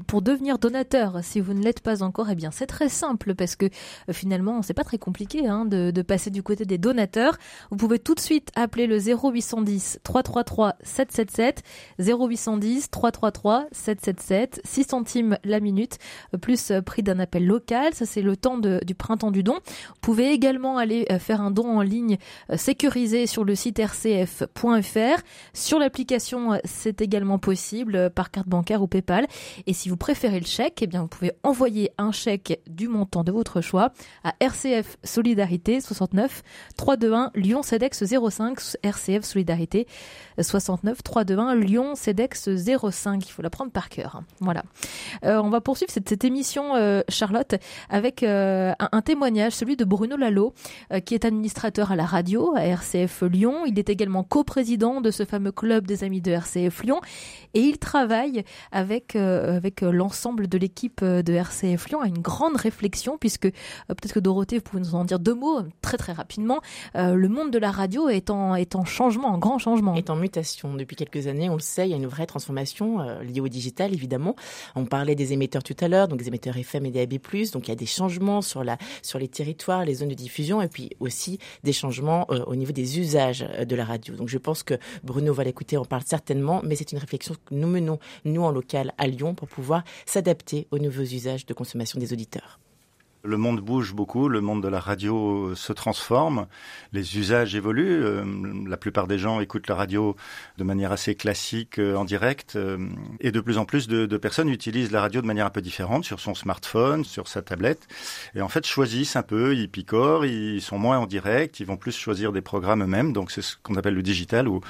[0.08, 3.56] pour devenir donateur, si vous ne l'êtes pas encore, eh bien c'est très simple parce
[3.56, 7.38] que euh, finalement c'est pas très compliqué hein, de, passer du côté des donateurs.
[7.72, 11.63] Vous pouvez tout de suite appeler le 0810 333 777
[12.00, 15.98] 0810 333 777 6 centimes la minute
[16.42, 17.94] plus euh, prix d'un appel local.
[17.94, 19.54] Ça c'est le temps du printemps du don.
[19.54, 22.18] Vous pouvez également aller euh, faire un don en ligne
[22.52, 25.22] euh, sécurisé sur le site rcf.fr.
[25.54, 29.28] Sur l'application, euh, c'est également possible par carte bancaire ou PayPal.
[29.68, 33.24] Et si vous préférez le chèque, eh bien vous pouvez envoyer un chèque du montant
[33.24, 33.92] de votre choix
[34.24, 36.44] à RCF Solidarité 69
[36.78, 39.88] 321 Lyon CEDEX 05 RCF Solidarité
[40.40, 42.50] 69 321 Lyon CEDEX
[42.90, 43.28] 05.
[43.28, 44.22] Il faut la prendre par cœur.
[44.40, 44.64] Voilà.
[45.24, 46.74] on va poursuivre cette émission,
[47.10, 47.56] Charlotte,
[47.90, 50.54] avec euh, un, témoignage, celui de Bruno Lalo,
[50.91, 53.65] euh, qui est administrateur à la radio à RCF Lyon.
[53.65, 57.02] Il est également coprésident de ce fameux club des amis de RCF Lyon
[57.54, 62.56] et il travaille avec euh, avec l'ensemble de l'équipe de RCF Lyon à une grande
[62.56, 63.50] réflexion puisque
[63.88, 66.62] peut-être que Dorothée vous pouvez nous en dire deux mots très très rapidement.
[66.95, 69.95] le monde de la radio est en est en changement, en grand changement.
[69.95, 71.50] Est en mutation depuis quelques années.
[71.50, 74.36] On le sait, il y a une vraie transformation liée au digital évidemment.
[74.76, 77.19] On parlait des émetteurs tout à l'heure, donc des émetteurs FM et DAB+,
[77.54, 80.92] donc il y a des changements sur, les territoires, les zones de diffusion, et puis
[81.00, 84.16] aussi des changements euh, au niveau des usages euh, de la radio.
[84.16, 87.54] Donc je pense que Bruno va l'écouter, on parle certainement, mais c'est une réflexion que
[87.54, 92.00] nous menons, nous en local à Lyon, pour pouvoir s'adapter aux nouveaux usages de consommation
[92.00, 92.60] des auditeurs.
[93.26, 96.48] Le monde bouge beaucoup, le monde de la radio se transforme,
[96.94, 98.02] les usages évoluent.
[98.02, 98.24] Euh,
[98.66, 100.16] la plupart des gens écoutent la radio
[100.58, 102.78] de manière assez classique, euh, en direct, euh,
[103.20, 106.06] et de plus en plus de, personnes utilisent la radio de manière un peu différente
[106.06, 107.90] sur son smartphone, sur sa tablette,
[108.36, 111.78] et en fait choisissent un peu, ils picorent, ils sont moins en direct, ils vont
[111.78, 113.12] plus choisir des programmes eux-mêmes.
[113.12, 114.62] Donc c'est ce qu'on appelle le digital, où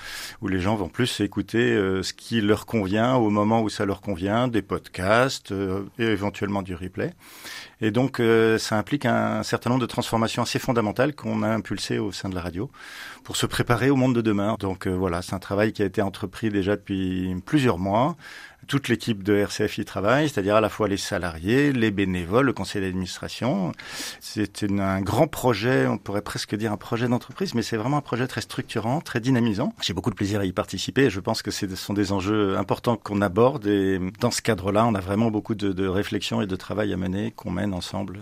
[0.47, 4.47] les gens vont plus écouter ce qui leur convient au moment où ça leur convient,
[4.47, 5.53] des podcasts
[5.99, 7.13] et éventuellement du replay.
[7.81, 11.97] Et donc, euh, ça implique un, certain nombre de transformations assez fondamentales qu'on a impulsées
[11.97, 12.69] au sein de la radio
[13.23, 14.55] pour se préparer au monde de demain.
[14.59, 18.17] Donc euh, voilà, c'est un travail qui a été entrepris déjà depuis plusieurs mois
[18.69, 22.53] toute l'équipe de RCF y travaille, c'est-à-dire à la fois les salariés, les bénévoles, le
[22.53, 23.71] conseil d'administration.
[24.21, 28.01] C'est un grand projet, on pourrait presque dire un projet d'entreprise, mais c'est vraiment un
[28.01, 29.73] projet très structurant, très dynamisant.
[29.81, 32.57] J'ai beaucoup de plaisir à y participer et je pense que ce sont des enjeux
[32.57, 36.45] importants qu'on aborde et dans ce cadre-là, on a vraiment beaucoup de, de réflexion et
[36.45, 38.19] de travail à mener qu'on mène ensemble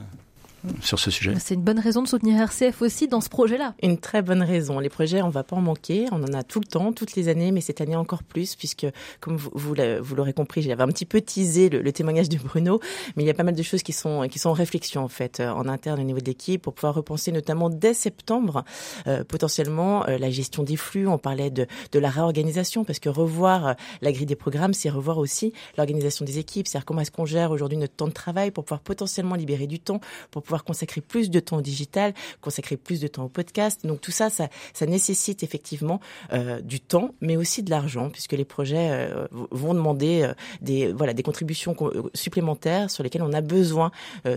[0.82, 1.34] sur ce sujet.
[1.39, 3.73] C'est une bonne raison de soutenir RCF aussi dans ce projet-là.
[3.84, 4.80] Une très bonne raison.
[4.80, 6.06] Les projets, on va pas en manquer.
[6.12, 8.88] On en a tout le temps, toutes les années, mais cette année encore plus, puisque,
[9.19, 12.80] comme vous, vous l'aurez compris, j'avais un petit peu teasé le, témoignage de Bruno,
[13.15, 15.08] mais il y a pas mal de choses qui sont, qui sont en réflexion, en
[15.08, 18.63] fait, euh, en interne au niveau de l'équipe, pour pouvoir repenser notamment dès septembre,
[19.08, 21.08] euh, potentiellement, euh, la gestion des flux.
[21.08, 25.17] On parlait de, de la réorganisation, parce que revoir la grille des programmes, c'est revoir
[25.17, 26.67] aussi l'organisation des équipes.
[26.67, 29.80] C'est-à-dire comment est-ce qu'on gère aujourd'hui notre temps de travail pour pouvoir potentiellement libérer du
[29.80, 29.99] temps,
[30.32, 33.86] pour pouvoir consacrer plus de temps au digital, consacrer plus de temps au podcast.
[33.86, 36.00] Donc tout ça, ça, ça nécessite effectivement
[36.34, 40.91] euh, du temps, mais aussi de l'argent, puisque les projets euh, vont demander euh, des
[40.91, 41.76] voilà des contributions
[42.13, 43.91] supplémentaires sur lesquelles on a besoin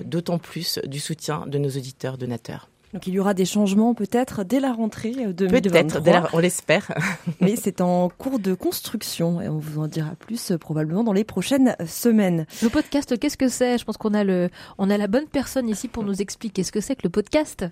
[0.05, 2.69] d'autant plus du soutien de nos auditeurs donateurs.
[2.93, 6.93] Donc il y aura des changements peut-être dès la rentrée de Peut-être, on l'espère.
[7.41, 11.25] Mais c'est en cours de construction et on vous en dira plus probablement dans les
[11.25, 12.47] prochaines semaines.
[12.63, 13.79] Le podcast, qu'est-ce que c'est?
[13.79, 16.73] Je pense qu'on a le, on a la bonne personne ici pour nous expliquer ce
[16.73, 17.65] que c'est que le podcast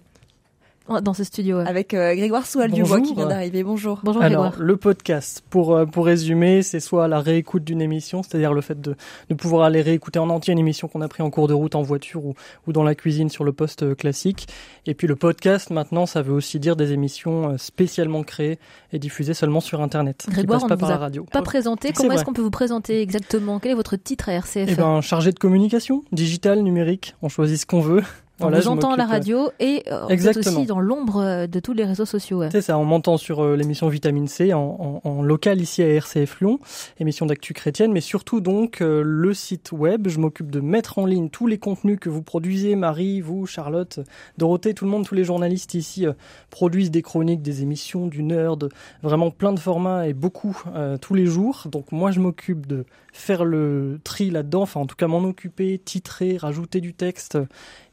[1.03, 1.59] dans ce studio.
[1.59, 3.63] Avec euh, Grégoire Soual qui vient d'arriver.
[3.63, 4.01] Bonjour.
[4.03, 8.53] Bonjour Alors, le podcast, pour, euh, pour résumer, c'est soit la réécoute d'une émission, c'est-à-dire
[8.53, 8.97] le fait de,
[9.29, 11.75] de pouvoir aller réécouter en entier une émission qu'on a pris en cours de route
[11.75, 12.35] en voiture ou,
[12.67, 14.49] ou dans la cuisine sur le poste euh, classique.
[14.87, 18.59] Et puis le podcast, maintenant, ça veut aussi dire des émissions euh, spécialement créées
[18.93, 20.27] et diffusées seulement sur Internet.
[20.29, 21.25] Grégoire, qui pas on par la radio.
[21.31, 21.93] Pas présenté.
[21.93, 23.59] Comment est-ce qu'on peut vous présenter exactement?
[23.59, 27.15] Quel est votre titre à RCF Eh ben, chargé de communication, digital, numérique.
[27.23, 28.03] On choisit ce qu'on veut.
[28.41, 32.05] Voilà, on à la radio et euh, aussi dans l'ombre euh, de tous les réseaux
[32.05, 32.45] sociaux.
[32.53, 35.89] C'est ça, on m'entend sur euh, l'émission Vitamine C en, en, en, local ici à
[35.89, 36.61] RCF Lyon,
[37.01, 40.09] émission d'actu chrétienne, mais surtout donc le site web.
[40.09, 44.01] Je m'occupe de mettre en ligne tous les contenus que vous produisez, Marie, vous, Charlotte,
[44.37, 46.07] Dorothée, tout le monde, tous les journalistes ici
[46.51, 48.71] produisent des chroniques, des émissions, du nerd,
[49.03, 50.63] vraiment plein de formats et beaucoup
[51.01, 51.65] tous les jours.
[51.71, 55.79] Donc moi je m'occupe de faire le tri là-dedans, enfin en tout cas m'en occuper,
[55.79, 57.39] titrer, rajouter du texte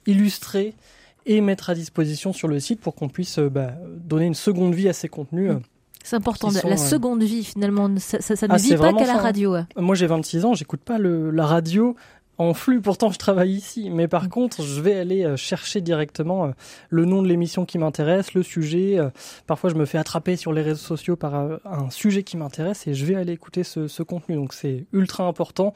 [0.05, 0.73] illustrer
[1.25, 4.75] et mettre à disposition sur le site pour qu'on puisse euh, bah, donner une seconde
[4.75, 5.51] vie à ces contenus.
[5.51, 5.59] Euh,
[6.03, 9.17] c'est important, la euh, seconde vie finalement, ça, ça, ne ah, vit pas qu'à la
[9.17, 9.55] radio.
[9.75, 11.95] Moi j'ai 26 ans, j'écoute pas le, la radio
[12.37, 16.51] en flux, pourtant je travaille ici, mais par contre je vais aller chercher directement
[16.89, 18.97] le nom de l'émission qui m'intéresse, le sujet.
[19.47, 22.93] Parfois je me fais attraper sur les réseaux sociaux par un sujet qui m'intéresse et
[22.93, 24.35] je vais aller écouter ce, ce contenu.
[24.35, 25.73] Donc c'est ultra important.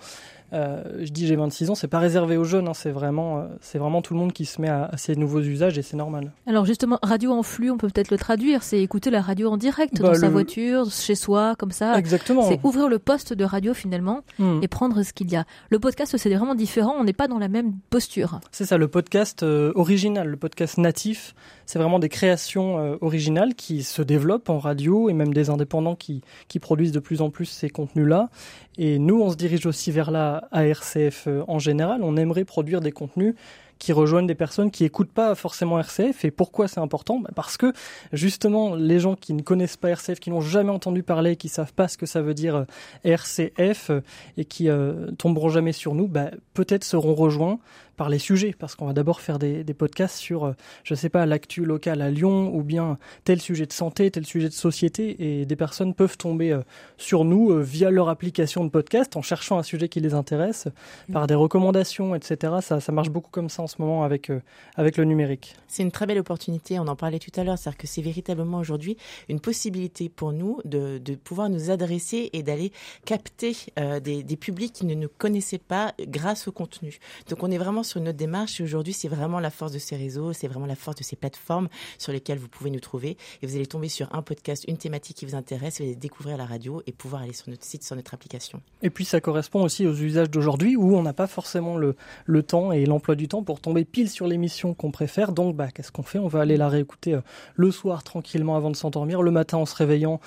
[0.51, 3.43] Euh, je dis j'ai 26 ans, c'est pas réservé aux jeunes, hein, c'est vraiment, euh,
[3.61, 6.31] c'est vraiment tout le monde qui se met à, ces nouveaux usages et c'est normal.
[6.47, 9.57] Alors justement, radio en flux, on peut peut-être le traduire, c'est écouter la radio en
[9.57, 11.97] direct bah, dans sa voiture, chez soi, comme ça.
[11.99, 12.47] Exactement.
[12.47, 14.59] C'est ouvrir le poste de radio finalement hmm.
[14.63, 15.45] et prendre ce qu'il y a.
[15.69, 18.39] Le podcast, c'est vraiment différent, on n'est pas dans la même posture.
[18.51, 21.35] C'est ça, le podcast euh, original, le podcast natif,
[21.65, 26.21] c'est vraiment des créations originales qui se développent en radio et même des indépendants qui,
[26.47, 28.29] qui produisent de plus en plus ces contenus-là.
[28.77, 32.01] Et nous, on se dirige aussi vers la ARCF euh, en général.
[32.01, 33.35] On aimerait produire des contenus
[33.79, 36.25] qui rejoignent des personnes qui écoutent pas forcément RCF.
[36.25, 37.19] Et pourquoi c'est important?
[37.19, 37.73] Bah, Parce que
[38.11, 41.73] justement, les gens qui ne connaissent pas RCF, qui n'ont jamais entendu parler, qui savent
[41.73, 42.65] pas ce que ça veut dire euh,
[43.05, 44.01] RCF euh,
[44.37, 47.59] et qui euh, tomberont jamais sur nous, bah, peut-être seront rejoints
[47.99, 51.09] par les sujets, parce qu'on va d'abord faire des, des, podcasts sur, euh, je sais
[51.09, 55.39] pas, l'actu locale à Lyon, ou bien tel sujet de santé, tel sujet de société,
[55.41, 56.59] et des personnes peuvent tomber
[56.97, 60.67] sur nous via leur application de podcast en cherchant un sujet qui les intéresse,
[61.13, 62.55] par des recommandations, etc.
[62.61, 64.41] Ça, ça marche beaucoup comme ça ce moment avec, euh,
[64.75, 65.55] avec le numérique.
[65.67, 68.57] C'est une très belle opportunité, on en parlait tout à l'heure, c'est-à-dire que c'est véritablement
[68.57, 68.97] aujourd'hui
[69.29, 72.71] une possibilité pour nous de, de, pouvoir nous adresser et d'aller
[73.05, 76.99] capter euh, des, des, publics qui ne nous connaissaient pas grâce au contenu.
[77.29, 79.95] Donc on est vraiment sur une autre démarche aujourd'hui c'est vraiment la force de ces
[79.95, 83.47] réseaux, c'est vraiment la force de ces plateformes sur lesquelles vous pouvez nous trouver et
[83.47, 86.45] vous allez tomber sur un podcast, une thématique qui vous intéresse, vous allez découvrir la
[86.45, 88.61] radio et pouvoir aller sur notre site, sur notre application.
[88.81, 92.43] Et puis ça correspond aussi aux usages d'aujourd'hui où on n'a pas forcément le, le
[92.43, 95.31] temps et l'emploi du temps pour tomber pile sur l'émission qu'on préfère.
[95.31, 96.19] Donc, bah, qu'est-ce qu'on fait?
[96.19, 97.21] On va aller la réécouter euh,
[97.55, 100.19] le soir tranquillement avant de s'endormir, le matin en se réveillant.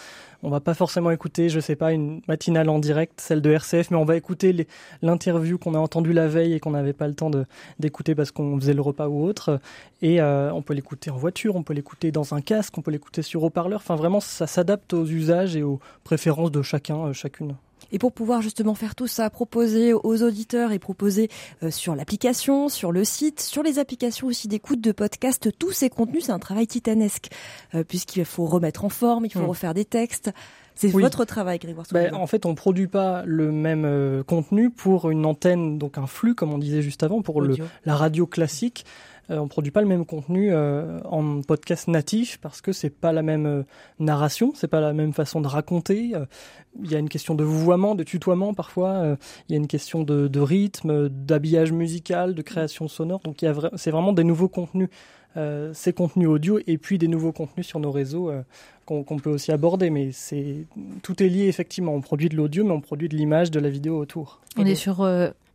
[0.44, 3.92] On va pas forcément écouter, je sais pas, une matinale en direct, celle de RCF,
[3.92, 4.66] mais on va écouter
[5.00, 7.31] l'interview qu'on a entendue la veille et qu'on n'avait pas le temps
[7.78, 9.61] d'écouter parce qu'on faisait le repas ou autre.
[10.00, 12.90] Et euh, on peut l'écouter en voiture, on peut l'écouter dans un casque, on peut
[12.90, 13.81] l'écouter sur haut-parleur.
[13.81, 17.55] Enfin, vraiment, ça s'adapte aux usages et aux préférences de chacun, euh, chacune.
[17.90, 21.29] Et pour pouvoir justement faire tout ça, proposer aux auditeurs et proposer
[21.62, 25.90] euh, sur l'application, sur le site, sur les applications aussi d'écoute de podcast, tous ces
[25.90, 27.31] contenus, c'est un travail titanesque,
[27.75, 29.47] euh, puisqu'il faut remettre en forme, il faut hmm.
[29.47, 30.31] refaire des textes.
[30.75, 31.87] C'est votre travail, Grégoire.
[31.92, 36.07] Ben, en fait, on produit pas le même euh, contenu pour une antenne, donc un
[36.07, 38.85] flux, comme on disait juste avant, pour le, la radio classique.
[39.31, 43.13] Euh, on produit pas le même contenu euh, en podcast natif parce que c'est pas
[43.13, 43.63] la même euh,
[43.99, 46.13] narration, c'est pas la même façon de raconter.
[46.83, 49.17] Il y a une question de vouvoiement, de tutoiement parfois.
[49.49, 53.21] il y a une question de, de rythme, d'habillage musical, de création sonore.
[53.21, 53.45] Donc
[53.77, 54.89] c'est vraiment des nouveaux contenus.
[55.73, 58.33] ces contenus audio et puis des nouveaux contenus sur nos réseaux
[58.87, 60.67] qu'on peut aussi aborder, mais c'est
[61.03, 61.95] tout est lié effectivement.
[61.95, 64.41] On produit de l'audio, mais on produit de l'image, de la vidéo autour.
[64.57, 65.07] On est sur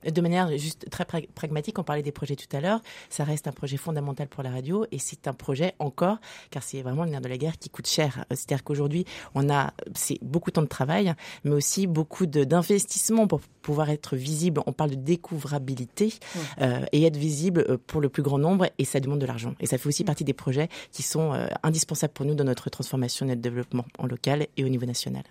[0.05, 3.51] de manière juste très pragmatique, on parlait des projets tout à l'heure, ça reste un
[3.51, 6.17] projet fondamental pour la radio et c'est un projet encore,
[6.51, 8.25] car c'est vraiment le nerf de la guerre qui coûte cher.
[8.29, 9.05] C'est-à-dire qu'aujourd'hui,
[9.35, 14.15] on a, c'est beaucoup de temps de travail, mais aussi beaucoup d'investissement pour pouvoir être
[14.15, 14.61] visible.
[14.65, 16.13] On parle de découvrabilité
[16.61, 19.55] euh, et être visible euh, pour le plus grand nombre et ça demande de l'argent.
[19.59, 22.69] Et ça fait aussi partie des projets qui sont euh, indispensables pour nous dans notre
[22.69, 25.23] transformation et notre développement en local et au niveau national.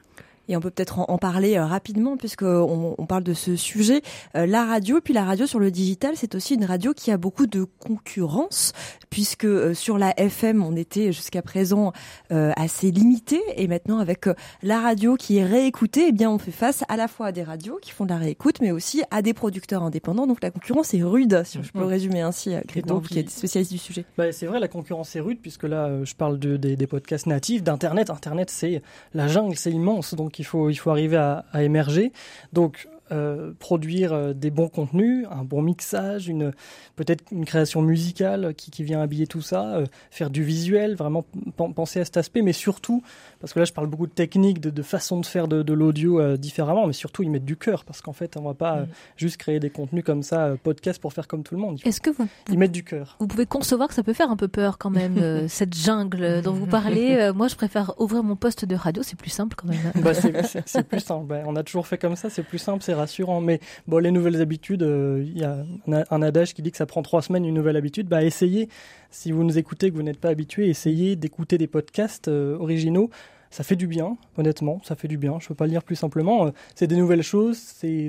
[0.49, 4.03] Et on peut peut-être en, parler euh, rapidement puisqu'on on parle de ce sujet.
[4.37, 7.17] Euh, la radio, puis la radio sur le digital, c'est aussi une radio qui a
[7.17, 8.73] beaucoup de concurrence
[9.11, 11.93] puisque euh, sur la FM, on était jusqu'à présent
[12.31, 14.27] assez limité et maintenant avec
[14.63, 17.43] la radio qui est réécoutée, eh bien on fait face à la fois à des
[17.43, 20.27] radios qui font de la réécoute, mais aussi à des producteurs indépendants.
[20.27, 23.73] Donc la concurrence est rude, si je peux le résumer ainsi, Grégoire, qui est spécialiste
[23.73, 24.05] du sujet.
[24.17, 27.27] Bah, c'est vrai, la concurrence est rude puisque là, je parle de, des, des podcasts
[27.27, 28.11] natifs, d'Internet.
[28.11, 28.83] Internet, c'est
[29.15, 30.15] la jungle, c'est immense.
[30.15, 32.13] Donc il faut, il faut arriver à, à émerger.
[32.53, 36.53] Donc, euh, produire euh, des bons contenus, un bon mixage, une
[36.97, 41.25] peut-être une création musicale qui, qui, vient habiller tout ça, euh, faire du visuel, vraiment
[41.57, 43.05] penser à cet aspect, mais surtout,
[43.41, 45.73] parce que là je parle beaucoup de techniques, de, de façon de faire de, de
[45.73, 48.89] l'audio différemment, mais surtout y mettre du cœur, parce qu'en fait on va pas mm.
[49.17, 51.79] juste créer des contenus comme ça, podcast pour faire comme tout le monde.
[51.85, 54.37] Est-ce que vous y mettre du cœur Vous pouvez concevoir que ça peut faire un
[54.37, 57.31] peu peur quand même cette jungle dont vous parlez.
[57.33, 59.93] moi je préfère ouvrir mon poste de radio, c'est plus simple quand même.
[60.03, 61.27] bah, c'est plus simple.
[61.27, 63.41] Bah, on a toujours fait comme ça, c'est plus simple, c'est rassurant.
[63.41, 66.87] Mais bon, les nouvelles habitudes, euh, il y a un, adage qui dit que ça
[66.87, 68.09] prend trois semaines une nouvelle habitude.
[68.09, 68.69] Bah, essayez,
[69.11, 73.11] si vous nous écoutez, que vous n'êtes pas habitué, essayez d'écouter des podcasts euh, originaux.
[73.51, 75.39] Ça fait du bien, honnêtement, ça fait du bien.
[75.41, 76.47] Je peux pas le dire plus simplement.
[76.47, 77.59] Euh, c'est des nouvelles choses,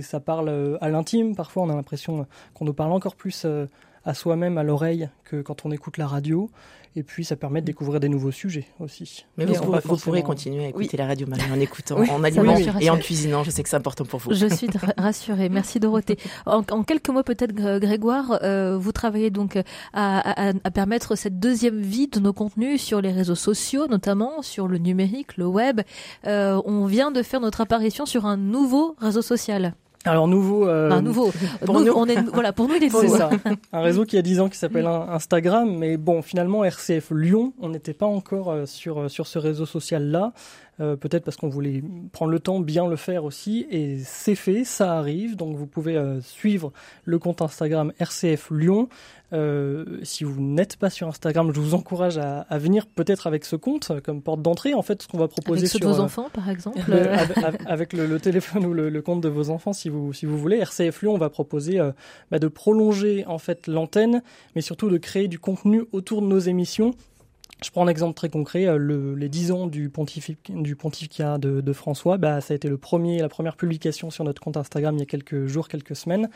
[0.02, 1.36] ça parle à l'intime.
[1.36, 3.46] Parfois, on a l'impression qu'on nous parle encore plus
[4.08, 6.50] à soi-même, à l'oreille, que quand on écoute la radio.
[6.96, 9.26] Et puis, ça permet de découvrir des nouveaux sujets aussi.
[9.38, 12.98] Mais vous, pourrez continuer à écouter la radio Marie en écoutant, en allumant et en
[12.98, 13.44] cuisinant.
[13.44, 14.34] Je sais que c'est important pour vous.
[14.34, 14.68] Je suis
[14.98, 15.50] rassurée.
[15.50, 16.18] Merci Dorothée.
[16.48, 19.60] En, quelques mots peut-être, Grégoire, euh, vous travaillez donc
[19.94, 24.68] à, à, permettre cette deuxième vie de nos contenus sur les réseaux sociaux, notamment sur
[24.68, 25.82] le numérique, le web.
[26.26, 29.76] Euh, on vient de faire notre apparition sur un nouveau réseau social.
[30.08, 31.32] Alors nouveau, euh, un nouveau.
[31.66, 33.30] Pour nous, on est voilà pour nous il est C'est ça.
[33.74, 37.70] Un réseau qui a 10 ans qui s'appelle Instagram, mais bon finalement RCF Lyon, on
[37.70, 40.34] n'était pas encore euh, sur euh, sur ce réseau social là.
[40.80, 44.64] Euh, peut-être parce qu'on voulait prendre le temps, bien le faire aussi, et c'est fait,
[44.64, 46.72] ça arrive, donc vous pouvez euh, suivre
[47.04, 48.88] le compte Instagram RCF Lyon.
[49.34, 53.44] Euh, si vous n'êtes pas sur Instagram, je vous encourage à, à venir peut-être avec
[53.44, 54.76] ce compte comme porte d'entrée.
[54.76, 56.80] En fait, ce qu'on va proposer avec sur vos enfants, par exemple,
[57.66, 60.38] avec, le, le, téléphone ou le, le, compte de vos enfants, si vous si vous
[60.38, 60.58] voulez.
[60.60, 61.82] RCF Lyon, on va proposer
[62.30, 64.22] bah, de prolonger en fait l'antenne,
[64.56, 66.94] mais surtout de créer du contenu autour de nos émissions
[67.64, 69.92] je prends un exemple très concret, euh, le, les 10 ans du,
[70.50, 74.24] du pontificat de, de, François, bah, ça a été le premier, la première publication sur
[74.24, 76.30] notre compte Instagram il y a quelques jours, quelques semaines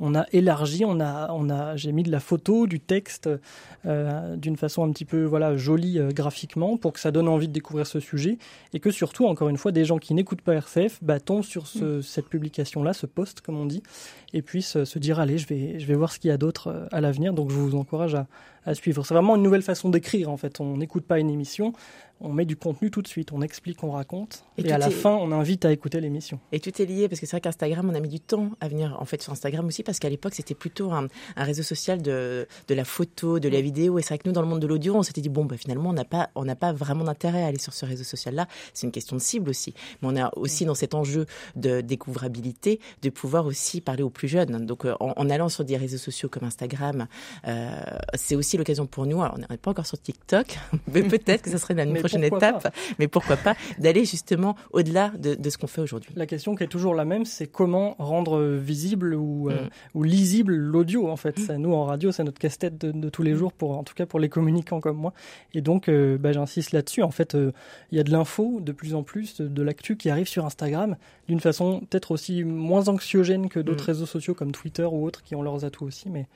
[0.00, 3.28] on a élargi, on a, on a, j'ai mis de la photo, du texte,
[3.86, 7.48] euh, d'une façon un petit peu voilà jolie euh, graphiquement pour que ça donne envie
[7.48, 8.38] de découvrir ce sujet
[8.72, 11.66] et que surtout, encore une fois, des gens qui n'écoutent pas RCF bah, tombent sur
[11.66, 12.02] ce, mm.
[12.02, 13.82] cette publication-là, ce post comme on dit,
[14.32, 16.88] et puissent se dire allez, je vais, je vais voir ce qu'il y a d'autre
[16.92, 17.32] à l'avenir.
[17.32, 18.26] Donc je vous encourage à,
[18.68, 19.04] à suivre.
[19.04, 20.60] C'est vraiment une nouvelle façon d'écrire en fait.
[20.60, 21.72] On n'écoute pas une émission,
[22.20, 25.10] on met du contenu tout de suite, on explique, on raconte, et, à la fin,
[25.10, 26.40] on invite à écouter l'émission.
[26.52, 28.68] Et tout est lié, parce que c'est vrai qu'Instagram, on a mis du temps à
[28.68, 32.46] venir en fait sur Instagram aussi, parce qu'à l'époque, c'était plutôt un, réseau social de,
[32.66, 34.66] de la photo, de la vidéo, et c'est vrai que nous, dans le monde de
[34.66, 37.46] l'audio, on s'était dit, bon, bah, finalement, on n'a pas, on pas vraiment d'intérêt à
[37.46, 38.48] aller sur ce réseau social-là.
[38.72, 39.74] C'est une question de cible aussi.
[40.02, 41.26] Mais on a aussi dans cet enjeu
[41.56, 44.66] de découvrabilité, de pouvoir aussi parler aux plus jeunes.
[44.66, 47.06] Donc, euh, en, allant sur des réseaux sociaux comme Instagram,
[47.46, 47.80] euh,
[48.14, 50.58] c'est aussi l'occasion pour nous, alors on n'est pas encore sur TikTok,
[50.92, 55.34] mais peut-être que ce serait la prochaine étape, mais pourquoi pas, d'aller justement au-delà de,
[55.34, 56.12] de, ce qu'on fait aujourd'hui.
[56.16, 59.68] La question qui est toujours la même, c'est comment rendre visible ou, euh, mm.
[59.94, 61.38] ou lisible l'audio en fait.
[61.38, 61.56] Mm.
[61.56, 64.06] nous en radio, c'est notre casse-tête de, de, tous les jours, pour, en tout cas
[64.06, 65.12] pour les communicants comme moi.
[65.54, 67.02] Et donc, euh, bah, j'insiste là-dessus.
[67.02, 67.52] En fait, euh,
[67.92, 70.44] il y a de l'info de plus en plus, de, de l'actu qui arrive sur
[70.44, 70.96] Instagram
[71.28, 75.34] d'une façon peut-être aussi moins anxiogène que d'autres réseaux sociaux comme Twitter ou autres qui
[75.34, 76.10] ont leurs atouts aussi.
[76.10, 76.26] Mais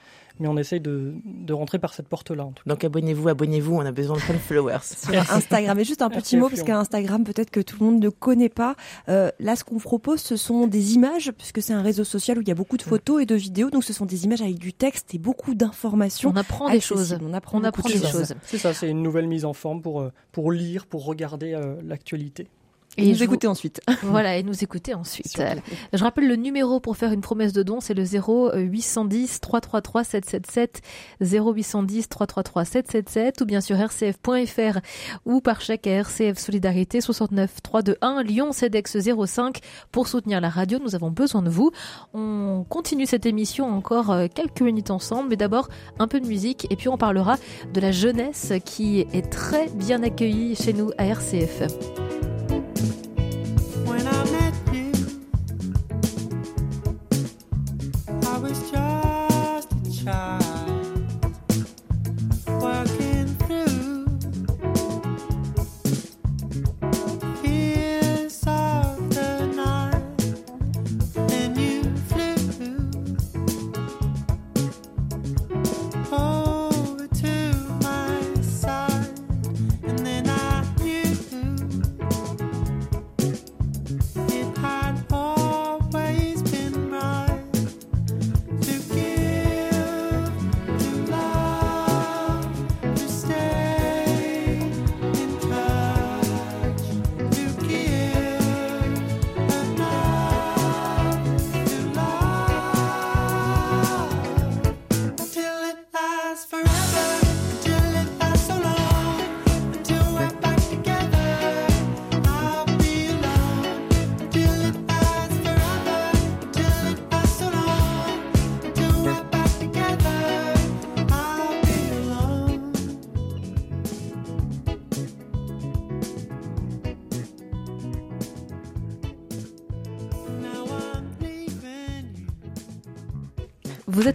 [0.41, 2.49] mais on essaye de, de rentrer par cette porte-là.
[2.67, 4.79] Donc abonnez-vous, abonnez-vous, on a besoin de plein de followers.
[4.83, 8.09] Sur Instagram, et juste un petit mot, parce qu'Instagram, peut-être que tout le monde ne
[8.09, 8.75] connaît pas.
[9.09, 12.43] Euh, là, ce qu'on propose, ce sont des images, puisque c'est un réseau social où
[12.43, 14.59] il y a beaucoup de photos et de vidéos, donc ce sont des images avec
[14.59, 16.31] du texte et beaucoup d'informations.
[16.31, 17.17] On apprend des choses.
[17.23, 18.35] On apprend, des choses.
[18.45, 21.77] C'est ça, c'est une nouvelle mise en forme pour, euh, pour lire, pour regarder euh,
[21.85, 22.49] l'actualité.
[22.99, 23.81] Et, nous écouter ensuite.
[24.03, 25.43] Voilà, et nous écouter ensuite.
[25.93, 30.81] Je rappelle le numéro pour faire une promesse de don, c'est le 0810 333 777
[31.21, 34.81] 0810 333 777 ou bien sur rcf.fr
[35.25, 40.79] ou par chèque à RCF Solidarité 69 321 Lyon CEDEX 05 pour soutenir la radio.
[40.79, 41.71] Nous avons besoin de vous.
[42.13, 46.67] On continue cette émission encore euh, quelques minutes ensemble, mais d'abord un peu de musique
[46.71, 47.37] et puis on parlera
[47.73, 51.63] de la jeunesse qui est très bien accueillie chez nous à RCF.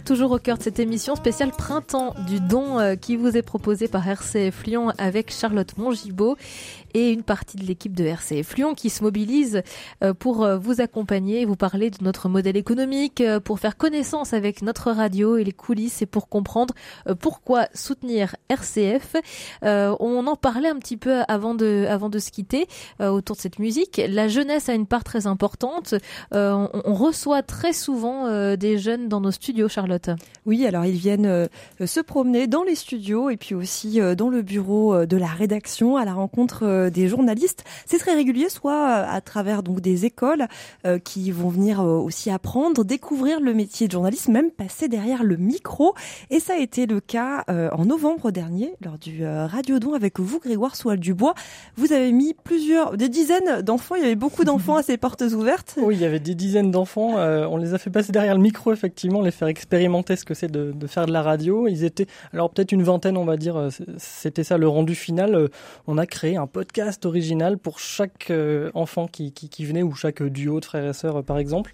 [0.08, 3.88] Toujours au cœur de cette émission spéciale Printemps du don euh, qui vous est proposée
[3.88, 6.38] par RCF Lyon avec Charlotte Mongibaud
[6.94, 9.62] et une partie de l'équipe de RCF Lyon qui se mobilise
[10.02, 14.32] euh, pour euh, vous accompagner et vous parler de notre modèle économique, pour faire connaissance
[14.32, 16.74] avec notre radio et les coulisses et pour comprendre
[17.20, 19.16] pourquoi soutenir RCF.
[19.62, 22.66] On en parlait un petit peu avant de, avant de se quitter
[23.00, 24.00] autour de cette musique.
[24.08, 25.94] La jeunesse a une part très importante.
[26.32, 30.10] On, reçoit très souvent des jeunes dans nos studios Charlotte
[30.46, 34.28] Oui, alors ils viennent euh, se promener dans les studios et puis aussi euh, dans
[34.28, 37.64] le bureau euh, de la rédaction à la rencontre des journalistes.
[37.86, 40.46] C'est très régulier, soit à travers donc des écoles
[41.04, 45.94] qui vont venir aussi apprendre, découvrir le métier de journaliste, même passer derrière le micro.
[46.30, 50.38] Et ça a été le cas en novembre dernier lors du Radio Don avec vous,
[50.38, 51.34] Grégoire Soual Dubois.
[51.76, 53.94] Vous avez mis plusieurs, des dizaines d'enfants.
[53.96, 55.74] Il y avait beaucoup d'enfants à ces portes ouvertes.
[55.80, 57.16] Oui, il y avait des dizaines d'enfants.
[57.16, 60.50] on les a fait passer derrière le micro, effectivement, les faire expérimenter ce que c'est
[60.50, 61.68] de, de, faire de la radio.
[61.68, 65.34] Ils étaient, alors peut-être une vingtaine, on va dire, euh, c'était ça le rendu final.
[65.34, 65.48] Euh,
[65.86, 66.67] on a créé un podcast
[67.04, 70.92] original pour chaque euh, enfant qui, qui, qui venait ou chaque duo de frères et
[70.92, 71.72] sœurs, par exemple.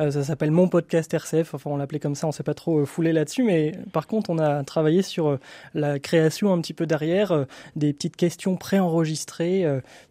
[0.00, 1.54] Euh, ça s'appelle Mon Podcast RCF.
[1.54, 3.44] Enfin, on l'appelait comme ça, on s'est pas trop euh, foulé là-dessus.
[3.44, 5.40] Mais par contre, on a travaillé sur euh,
[5.74, 9.64] la création un petit peu derrière, des petites questions préenregistrées.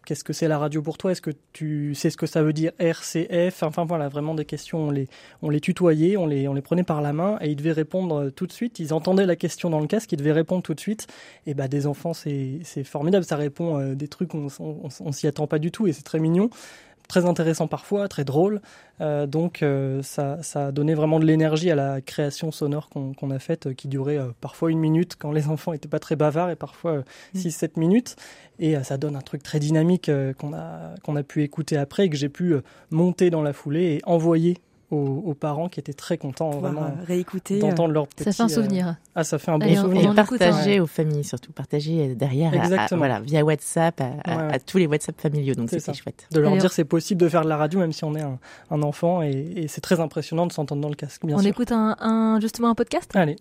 [0.06, 1.12] Qu'est-ce que c'est la radio pour toi?
[1.12, 4.88] Est-ce que tu sais ce que ça veut dire RCF Enfin voilà, vraiment des questions.
[4.88, 5.08] On les,
[5.42, 8.30] on les tutoyait, on les, on les prenait par la main et ils devaient répondre
[8.30, 8.78] tout de suite.
[8.78, 11.06] Ils entendaient la question dans le casque, ils devaient répondre tout de suite.
[11.46, 13.24] Et bah des enfants, c'est formidable.
[13.24, 16.20] Ça répond des trucs on, on, on s'y attend pas du tout et c'est très
[16.20, 16.50] mignon
[17.08, 18.60] très intéressant parfois, très drôle.
[19.00, 23.30] Euh, donc euh, ça, ça a donné vraiment de l'énergie à la création sonore qu'on
[23.30, 26.50] a faite, euh, qui durait parfois une minute quand les enfants étaient pas très bavards
[26.50, 27.02] et parfois
[27.34, 27.80] 6-7 mmh.
[27.80, 28.16] minutes.
[28.60, 32.08] Et ça donne un truc très dynamique qu'on a, qu'on a pu écouter après et
[32.08, 32.54] que j'ai pu
[32.90, 34.58] monter dans la foulée et envoyer
[34.90, 38.24] aux, parents qui étaient très contents vraiment euh, réécouter d'entendre leur petit.
[38.24, 38.88] Ça fait un souvenir.
[38.88, 40.12] Euh, ah, ça fait un bon souvenir.
[40.12, 42.52] Et partager aux familles, surtout partager derrière,
[42.92, 45.54] voilà, via WhatsApp, à, tous les WhatsApp familiaux.
[45.54, 46.26] Donc c'était chouette.
[46.30, 48.38] De leur dire c'est possible de faire de la radio même si on est un,
[48.70, 51.24] un enfant et, c'est très impressionnant de s'entendre dans le casque.
[51.24, 53.10] Bien on écoute un, un, justement un podcast?
[53.14, 53.36] Allez.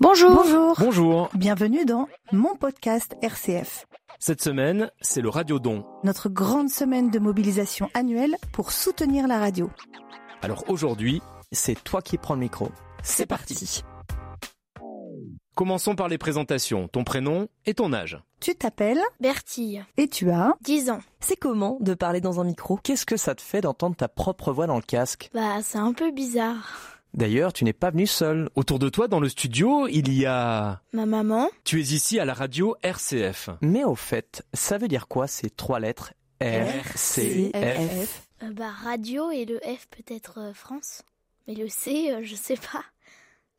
[0.00, 0.30] Bonjour.
[0.30, 0.74] Bonjour.
[0.78, 1.30] Bonjour.
[1.34, 3.86] Bienvenue dans mon podcast RCF.
[4.18, 5.84] Cette semaine, c'est le Radio Don.
[6.04, 9.70] Notre grande semaine de mobilisation annuelle pour soutenir la radio.
[10.42, 11.22] Alors aujourd'hui,
[11.52, 12.70] c'est toi qui prends le micro.
[13.02, 13.82] C'est parti.
[15.54, 16.88] Commençons par les présentations.
[16.88, 18.18] Ton prénom et ton âge.
[18.40, 19.84] Tu t'appelles Bertille.
[19.96, 21.00] Et tu as 10 ans.
[21.20, 22.76] C'est comment de parler dans un micro?
[22.76, 25.30] Qu'est-ce que ça te fait d'entendre ta propre voix dans le casque?
[25.32, 27.00] Bah, c'est un peu bizarre.
[27.14, 28.50] D'ailleurs, tu n'es pas venu seul.
[28.54, 30.82] Autour de toi, dans le studio, il y a...
[30.92, 31.48] Ma maman.
[31.64, 33.48] Tu es ici à la radio RCF.
[33.62, 39.44] Mais au fait, ça veut dire quoi ces trois lettres RCF euh, bah, radio et
[39.44, 41.02] le F peut-être euh, France.
[41.46, 42.84] Mais le C, euh, je sais pas.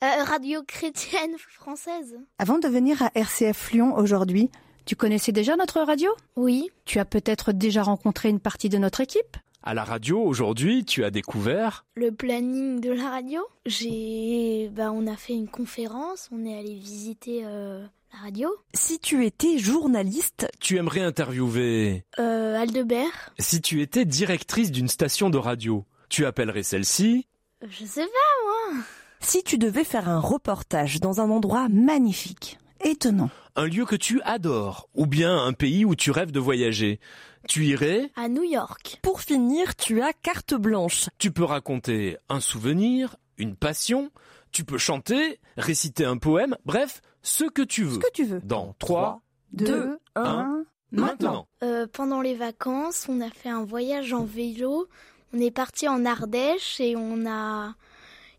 [0.02, 2.20] radio chrétienne française.
[2.38, 4.50] Avant de venir à RCF Lyon aujourd'hui,
[4.88, 6.10] Tu connaissais déjà notre radio?
[6.38, 6.70] Oui.
[6.86, 9.36] Tu as peut-être déjà rencontré une partie de notre équipe?
[9.70, 14.70] À la radio, aujourd'hui, tu as découvert Le planning de la radio J'ai.
[14.74, 18.50] Bah, on a fait une conférence, on est allé visiter euh, la radio.
[18.74, 25.30] Si tu étais journaliste, Tu aimerais interviewer Euh, Aldebert Si tu étais directrice d'une station
[25.30, 27.28] de radio, tu appellerais celle-ci
[27.68, 28.84] Je sais pas, moi.
[29.20, 33.32] si tu devais faire un reportage dans un endroit magnifique, Étonnant.
[33.58, 37.02] un lieu que tu adores, ou bien un pays où tu rêves de voyager.
[37.48, 39.00] Tu irais, À New York.
[39.02, 41.10] pour finir, tu as carte blanche.
[41.18, 44.12] tu peux raconter un souvenir, une passion,
[44.52, 47.96] tu peux chanter, réciter un poème, bref, ce que tu veux.
[47.96, 48.42] Ce que tu veux.
[48.42, 49.22] Dans 3,
[49.54, 51.48] 2, 1, maintenant.
[51.64, 54.88] Euh, pendant les vacances, on a fait un voyage en vélo.
[55.34, 57.76] On est parti en Ardèche et on a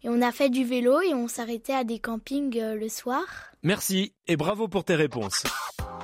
[0.05, 3.25] et on a fait du vélo et on s'arrêtait à des campings euh, le soir.
[3.63, 5.43] Merci et bravo pour tes réponses.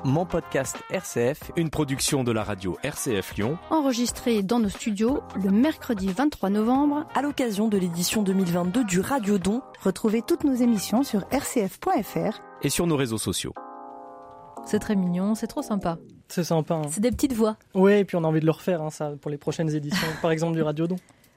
[0.05, 3.59] Mon podcast RCF, Une production de la radio RCF Lyon.
[3.71, 7.07] Enregistré dans nos studios le mercredi 23 novembre.
[7.15, 12.41] À l'occasion de l'édition 2022 du Radio Don, Retrouvez toutes nos émissions sur rcf.fr.
[12.63, 13.55] et sur nos réseaux sociaux.
[14.67, 15.97] C'est très mignon, c'est trop sympa.
[16.29, 16.75] C'est sympa.
[16.75, 16.83] hein.
[16.91, 17.57] C'est des petites voix.
[17.75, 20.07] Oui, et puis on a envie de le refaire, hein, ça, pour les prochaines éditions,
[20.23, 20.97] par exemple du Radio Don.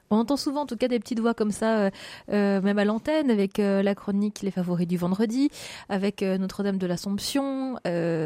[0.09, 1.89] On entend souvent en tout cas des petites voix comme ça, euh,
[2.31, 5.49] euh, même à l'antenne, avec euh, la chronique Les Favoris du vendredi,
[5.89, 7.75] avec Notre-Dame de l'Assomption,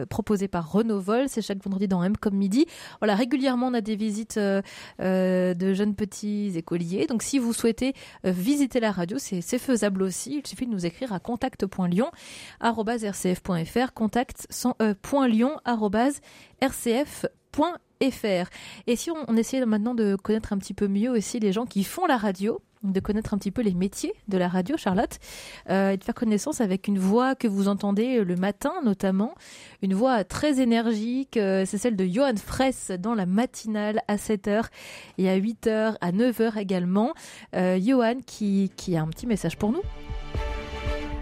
[0.10, 2.68] proposée par Renaud Vol, c'est chaque vendredi dans M comme midi.
[3.00, 8.80] Voilà, régulièrement on a des visites de jeunes petits écoliers, donc si vous souhaitez visiter
[8.80, 14.48] la radio, c'est faisable aussi, il suffit de nous écrire à contact.lyon.rcf.fr, contact
[18.02, 18.50] rcf.fr.
[18.88, 21.66] Et si on, on essayait maintenant de connaître un petit peu mieux aussi les gens
[21.66, 25.20] qui font la radio, de connaître un petit peu les métiers de la radio, Charlotte,
[25.70, 29.36] euh, et de faire connaissance avec une voix que vous entendez le matin notamment,
[29.82, 34.66] une voix très énergique, euh, c'est celle de Johan Fraisse dans la matinale à 7h
[35.18, 37.14] et à 8h, à 9h également.
[37.56, 39.82] Euh, Johan qui, qui a un petit message pour nous.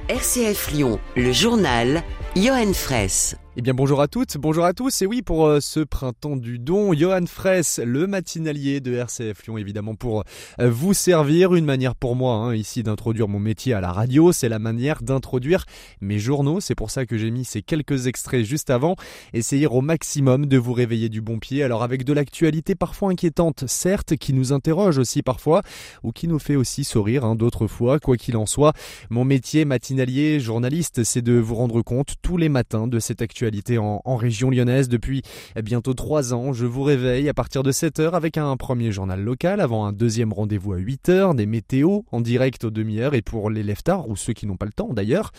[0.07, 2.01] RCF Lyon, le journal,
[2.42, 3.36] Johan Fraisse.
[3.58, 6.60] Eh bien bonjour à toutes, bonjour à tous, et oui pour euh, ce printemps du
[6.60, 10.24] don, Johan Fraisse, le matinalier de RCF Lyon évidemment pour
[10.62, 14.32] euh, vous servir, une manière pour moi hein, ici d'introduire mon métier à la radio,
[14.32, 15.66] c'est la manière d'introduire
[16.00, 18.96] mes journaux, c'est pour ça que j'ai mis ces quelques extraits juste avant,
[19.34, 23.66] essayer au maximum de vous réveiller du bon pied, alors avec de l'actualité parfois inquiétante,
[23.68, 25.64] certes, qui nous interroge aussi parfois,
[26.04, 28.72] ou qui nous fait aussi sourire hein, d'autres fois, quoi qu'il en soit,
[29.10, 33.80] mon métier matinalier, journaliste, c'est de vous rendre compte tous les matins de cette actualité
[33.80, 35.23] en, région lyonnaise depuis
[35.63, 36.53] bientôt trois ans.
[36.53, 40.32] Je vous réveille à partir de 7h avec un premier journal local, avant un deuxième
[40.32, 44.34] rendez-vous à 8h, des météos en direct aux demi-heures et pour les leftards ou ceux
[44.34, 45.32] qui n'ont pas le temps d'ailleurs,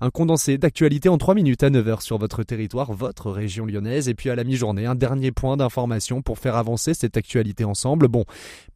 [0.00, 4.14] un condensé d'actualité en 3 minutes à 9h sur votre territoire, votre région lyonnaise et
[4.14, 8.06] puis à la mi-journée un dernier point d'information pour faire avancer cette actualité ensemble.
[8.06, 8.24] Bon,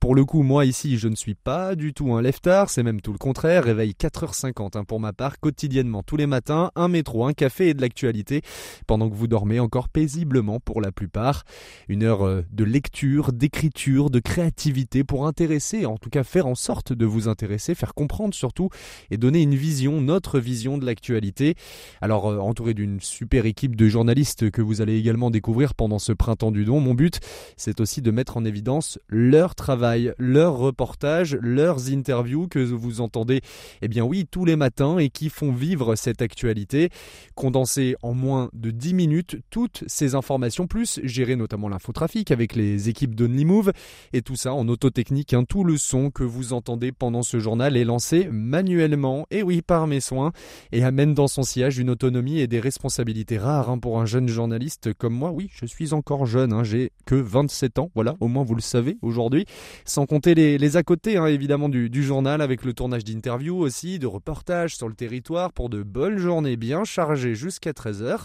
[0.01, 3.01] pour le coup, moi ici, je ne suis pas du tout un leftard, c'est même
[3.01, 7.27] tout le contraire, réveil 4h50 hein, pour ma part, quotidiennement tous les matins, un métro,
[7.27, 8.43] un café et de l'actualité
[8.87, 11.45] pendant que vous dormez encore paisiblement pour la plupart.
[11.89, 16.55] Une heure euh, de lecture, d'écriture, de créativité pour intéresser, en tout cas faire en
[16.55, 18.69] sorte de vous intéresser, faire comprendre surtout
[19.11, 21.55] et donner une vision, notre vision de l'actualité.
[22.01, 26.13] Alors euh, entouré d'une super équipe de journalistes que vous allez également découvrir pendant ce
[26.13, 27.21] printemps du don, mon but
[27.57, 33.41] c'est aussi de mettre en évidence leur travail, leurs reportages, leurs interviews que vous entendez,
[33.83, 36.91] eh bien oui, tous les matins et qui font vivre cette actualité,
[37.41, 42.91] condensée en moins de 10 minutes, toutes ces informations, plus gérer notamment l'infotrafic avec les
[42.91, 43.73] équipes d'Only Move,
[44.13, 47.79] et tout ça en autotechnique, hein, tout le son que vous entendez pendant ce journal
[47.79, 50.33] est lancé manuellement, et oui, par mes soins,
[50.71, 54.29] et amène dans son sillage une autonomie et des responsabilités rares hein, pour un jeune
[54.29, 55.31] journaliste comme moi.
[55.31, 58.61] Oui, je suis encore jeune, hein, j'ai que 27 ans, voilà, au moins vous le
[58.61, 59.47] savez aujourd'hui,
[59.87, 63.57] sans compter les, les à côté hein, évidemment du, du journal avec le tournage d'interviews
[63.57, 68.25] aussi, de reportages sur le territoire pour de bonnes journées bien chargées jusqu'à 13h.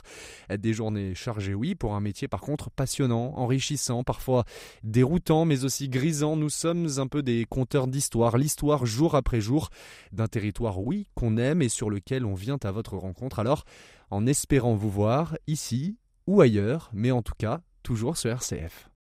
[0.58, 4.46] Des journées chargées, oui, pour un métier par contre passionnant, enrichissant, parfois
[4.84, 6.36] déroutant, mais aussi grisant.
[6.36, 9.70] Nous sommes un peu des conteurs d'histoire, l'histoire jour après jour
[10.12, 13.40] d'un territoire, oui, qu'on aime et sur lequel on vient à votre rencontre.
[13.40, 13.66] Alors,
[14.10, 15.98] en espérant vous voir ici
[16.28, 18.95] ou ailleurs, mais en tout cas, toujours sur RCF.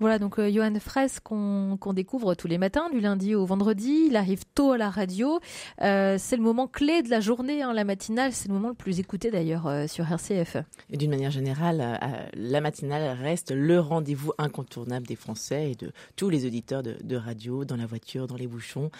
[0.00, 4.06] Voilà, donc euh, Johan Fraisse qu'on découvre tous les matins, du lundi au vendredi.
[4.08, 5.38] Il arrive tôt à la radio.
[5.80, 8.32] Euh, c'est le moment clé de la journée, hein, la matinale.
[8.32, 10.56] C'est le moment le plus écouté d'ailleurs euh, sur RCF.
[10.90, 12.00] Et d'une manière générale,
[12.34, 17.64] la matinale reste le rendez-vous incontournable des Français et de tous les auditeurs de, radio,
[17.64, 18.90] dans la voiture, dans les bouchons.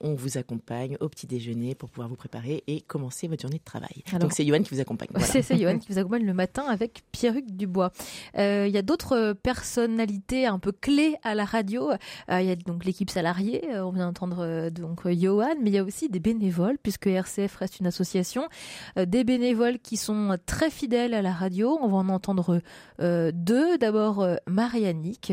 [0.00, 3.64] on vous accompagne au petit déjeuner pour pouvoir vous préparer et commencer votre journée de
[3.64, 4.04] travail.
[4.20, 5.08] donc c'est Johan qui vous accompagne.
[5.20, 7.92] C'est Johan qui vous accompagne le matin avec Pierruc Dubois.
[8.36, 10.09] Il y a d'autres personnalités
[10.46, 11.90] un peu clé à la radio.
[11.90, 15.70] Euh, il y a donc l'équipe salariée, euh, on vient d'entendre euh, donc Johan, mais
[15.70, 18.48] il y a aussi des bénévoles puisque RCF reste une association,
[18.96, 21.78] des bénévoles qui sont très fidèles à la radio.
[21.80, 22.60] On va en entendre
[22.98, 23.78] deux.
[23.78, 25.32] D'abord Marianique,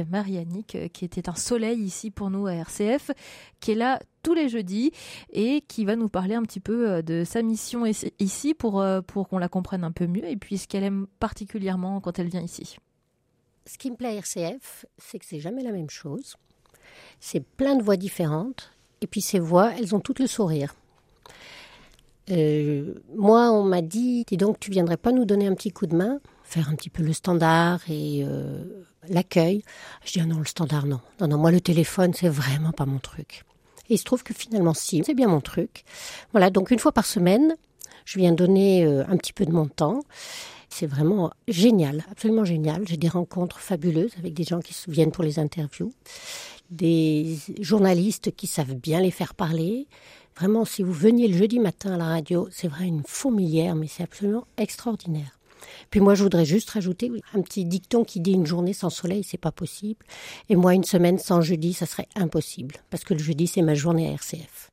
[0.94, 3.12] qui était un soleil ici pour nous à RCF,
[3.60, 4.92] qui est là tous les jeudis
[5.32, 7.86] et qui va nous parler un petit peu de sa mission
[8.20, 12.02] ici pour, pour qu'on la comprenne un peu mieux et puis ce qu'elle aime particulièrement
[12.02, 12.78] quand elle vient ici
[13.68, 16.36] ce qui me plaît à RCF, c'est que c'est jamais la même chose.
[17.20, 18.72] C'est plein de voix différentes.
[19.02, 20.74] Et puis ces voix, elles ont toutes le sourire.
[22.30, 25.86] Euh, moi, on m'a dit, dis donc, tu viendrais pas nous donner un petit coup
[25.86, 28.64] de main, faire un petit peu le standard et euh,
[29.08, 29.64] l'accueil?
[30.04, 31.00] Je dis, ah non, le standard, non.
[31.22, 33.46] Non, non, moi, le téléphone, c'est vraiment pas mon truc.
[33.90, 35.86] Et il se trouve que finalement, si, c'est bien mon truc.
[36.32, 37.56] Voilà, donc une fois par semaine,
[38.04, 40.02] je viens donner euh, un petit peu de mon temps.
[40.70, 42.88] C'est vraiment génial, absolument génial.
[42.88, 45.94] J'ai des rencontres fabuleuses avec des gens qui se viennent pour les interviews,
[46.70, 49.88] des journalistes qui savent bien les faire parler.
[50.36, 53.88] Vraiment, si vous veniez le jeudi matin à la radio, c'est vrai une fourmilière, mais
[53.88, 55.40] c'est absolument extraordinaire.
[55.90, 59.24] Puis moi, je voudrais juste rajouter un petit dicton qui dit une journée sans soleil,
[59.24, 60.06] c'est pas possible.
[60.50, 62.76] Et moi, une semaine sans jeudi, ça serait impossible.
[62.90, 64.70] Parce que le jeudi, c'est ma journée à RCF.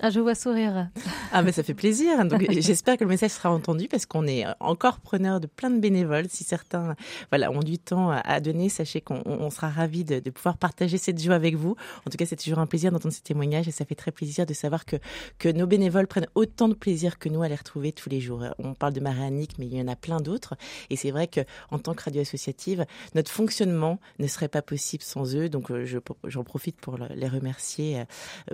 [0.00, 0.90] Ah, je vois sourire.
[1.32, 2.24] Ah, mais ça fait plaisir.
[2.24, 5.80] Donc, j'espère que le message sera entendu parce qu'on est encore preneur de plein de
[5.80, 6.26] bénévoles.
[6.28, 6.94] Si certains,
[7.30, 11.34] voilà, ont du temps à donner, sachez qu'on sera ravis de, pouvoir partager cette joie
[11.34, 11.74] avec vous.
[12.06, 14.46] En tout cas, c'est toujours un plaisir d'entendre ces témoignages et ça fait très plaisir
[14.46, 14.96] de savoir que,
[15.38, 18.44] que nos bénévoles prennent autant de plaisir que nous à les retrouver tous les jours.
[18.58, 20.54] On parle de Marianique, mais il y en a plein d'autres.
[20.90, 21.40] Et c'est vrai que,
[21.70, 22.86] en tant que radio associative,
[23.16, 25.48] notre fonctionnement ne serait pas possible sans eux.
[25.48, 25.84] Donc, euh,
[26.24, 28.04] j'en profite pour les remercier euh,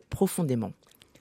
[0.08, 0.72] profondément.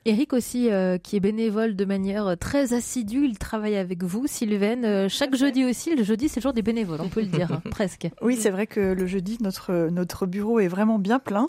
[0.05, 4.27] Eric aussi, euh, qui est bénévole de manière euh, très assidue, il travaille avec vous,
[4.27, 5.95] Sylvaine, euh, chaque jeudi aussi.
[5.95, 8.09] Le jeudi, c'est le jour des bénévoles, on peut le dire, hein, presque.
[8.21, 11.47] Oui, c'est vrai que le jeudi, notre, notre bureau est vraiment bien plein.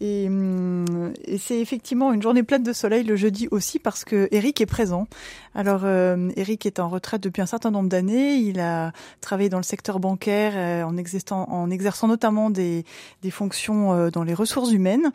[0.00, 4.28] Et, hum, et c'est effectivement une journée pleine de soleil le jeudi aussi parce que
[4.30, 5.06] Eric est présent.
[5.54, 8.36] Alors, Eric est en retraite depuis un certain nombre d'années.
[8.36, 12.84] Il a travaillé dans le secteur bancaire en, exerçant, en exerçant notamment des,
[13.22, 15.10] des fonctions dans les ressources humaines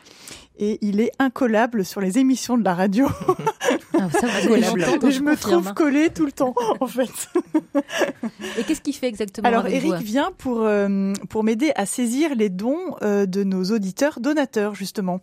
[0.58, 3.08] et il est incollable sur les émissions de la radio.
[4.00, 7.10] Ah, ça, je me trouve collée tout le temps, en fait.
[8.58, 12.50] et qu'est-ce qu'il fait exactement Alors, Eric vient pour euh, pour m'aider à saisir les
[12.50, 15.22] dons euh, de nos auditeurs donateurs, justement,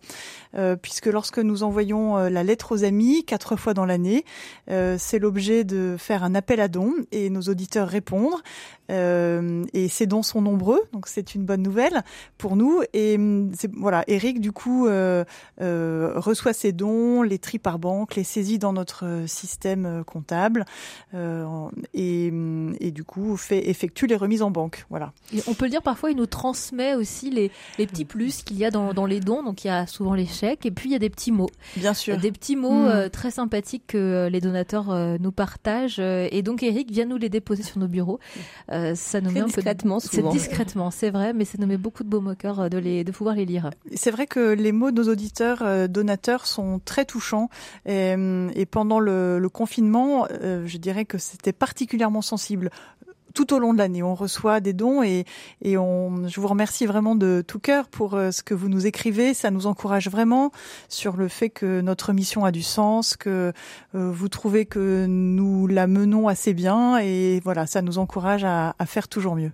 [0.55, 4.25] euh, puisque lorsque nous envoyons la lettre aux amis quatre fois dans l'année,
[4.67, 8.41] c'est l'objet de faire un appel à dons et nos auditeurs répondent.
[8.89, 12.03] et ces dons sont nombreux, donc c'est une bonne nouvelle
[12.37, 12.81] pour nous.
[12.93, 13.17] Et
[13.75, 14.87] voilà, Eric, du coup
[15.61, 20.65] euh, reçoit ses dons, les trie par banque, les saisit dans notre système euh, comptable
[21.13, 22.31] euh, et,
[22.79, 24.85] et, du coup fait effectue les remises en banque.
[24.89, 25.13] Voilà.
[25.33, 28.57] Et on peut le dire parfois, il nous transmet aussi les, les petits plus qu'il
[28.57, 29.43] y a dans, dans, les dons.
[29.43, 31.49] Donc il y a souvent les chèques et puis il y a des petits mots.
[31.77, 32.17] Bien sûr.
[32.17, 33.09] Des petits mots mm.
[33.09, 35.99] très sympathiques que les donateurs nous partagent.
[35.99, 38.19] Et donc Eric vient nous les déposer sur nos bureaux.
[38.69, 40.07] ça nous met un discrètement, peu...
[40.09, 43.11] C'est discrètement, c'est vrai, mais ça nous met beaucoup de beaux moqueurs de, les, de
[43.11, 43.69] pouvoir les lire.
[43.93, 47.49] C'est vrai que les mots de nos auditeurs euh, donateurs sont très touchants.
[47.85, 48.15] Et,
[48.55, 52.69] euh, pendant le, confinement, euh, je dirais que c'était particulièrement sensible
[53.33, 54.03] tout au long de l'année.
[54.03, 55.25] On reçoit des dons et,
[55.63, 59.33] et je vous remercie vraiment de tout cœur pour ce que vous nous écrivez.
[59.33, 60.51] Ça nous encourage vraiment
[60.87, 63.51] sur le fait que notre mission a du sens, que
[63.93, 69.07] vous trouvez que nous la menons assez bien et voilà, ça nous encourage à faire
[69.07, 69.51] toujours mieux.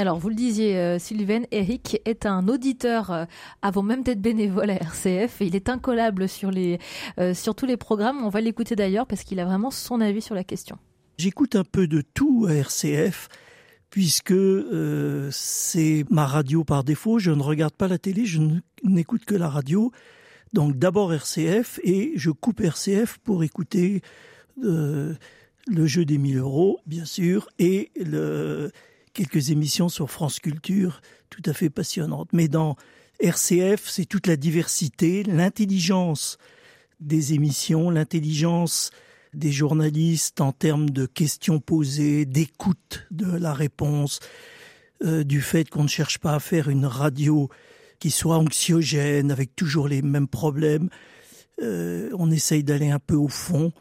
[0.00, 3.26] Alors, vous le disiez, euh, Sylvain, Eric est un auditeur euh,
[3.60, 5.42] avant même d'être bénévole à RCF.
[5.42, 8.24] il est incollable sur, euh, sur tous les programmes.
[8.24, 10.78] On va l'écouter d'ailleurs parce qu'il a vraiment son avis sur la question.
[11.18, 13.28] J'écoute un peu de tout à RCF
[13.90, 14.32] puisque
[15.32, 17.18] c'est ma radio par défaut.
[17.18, 18.40] Je ne regarde pas la télé, je
[18.82, 19.92] n'écoute que la radio.
[20.54, 24.00] Donc d'abord RCF et je coupe RCF pour écouter
[24.56, 25.16] le
[25.84, 28.70] jeu des 1000 euros, bien sûr, et le,
[29.12, 32.30] quelques émissions sur France Culture tout à fait passionnantes.
[32.32, 32.76] Mais dans
[33.20, 36.38] RCF, c'est toute la diversité, l'intelligence
[37.00, 38.90] des émissions, l'intelligence
[39.32, 44.20] des journalistes en termes de questions posées, d'écoute de la réponse,
[45.04, 47.48] euh, du fait qu'on ne cherche pas à faire une radio
[48.00, 50.88] qui soit anxiogène, avec toujours les mêmes problèmes.
[51.62, 53.72] Euh, on essaye d'aller un peu au fond,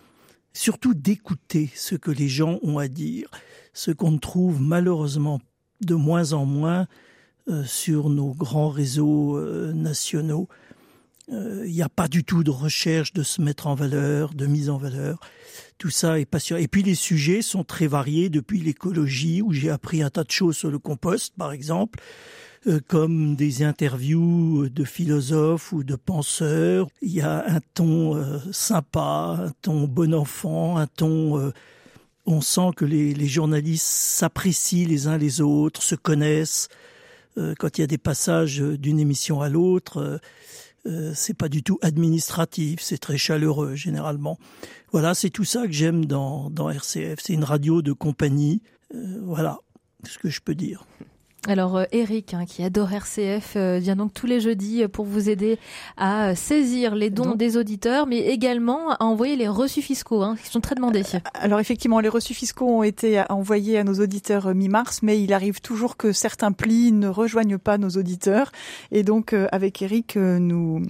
[0.53, 3.31] surtout d'écouter ce que les gens ont à dire,
[3.79, 5.39] ce qu'on trouve malheureusement
[5.79, 6.85] de moins en moins
[7.47, 10.49] euh, sur nos grands réseaux euh, nationaux.
[11.31, 14.67] Il n'y a pas du tout de recherche de se mettre en valeur, de mise
[14.71, 15.19] en valeur.
[15.77, 16.59] Tout ça est passionnant.
[16.59, 20.31] Et puis les sujets sont très variés depuis l'écologie, où j'ai appris un tas de
[20.31, 21.99] choses sur le compost, par exemple,
[22.65, 26.87] euh, comme des interviews de philosophes ou de penseurs.
[27.03, 31.53] Il y a un ton euh, sympa, un ton bon enfant, un ton...
[32.29, 36.67] Euh, on sent que les, journalistes s'apprécient les uns les autres, se connaissent.
[37.57, 40.19] quand il y a des passages d'une émission à l'autre,
[40.85, 44.37] euh, c'est pas du tout administratif, c'est très chaleureux généralement.
[44.91, 47.19] Voilà, c'est tout ça que j'aime dans, RCF.
[47.21, 48.61] C'est une radio de compagnie.
[48.95, 49.59] Euh, voilà
[50.07, 50.85] ce que je peux dire.
[51.47, 55.05] Alors euh, Eric, hein, qui adore RCF, euh, vient donc tous les jeudis euh, pour
[55.05, 55.57] vous aider
[55.95, 60.49] à saisir les dons des auditeurs, mais également à envoyer les reçus fiscaux, hein, qui
[60.49, 61.03] sont très demandés.
[61.33, 65.61] Alors effectivement, les reçus fiscaux ont été envoyés à nos auditeurs mi-mars, mais il arrive
[65.61, 68.51] toujours que certains plis ne rejoignent pas nos auditeurs.
[68.91, 70.81] Et donc avec Eric, nous,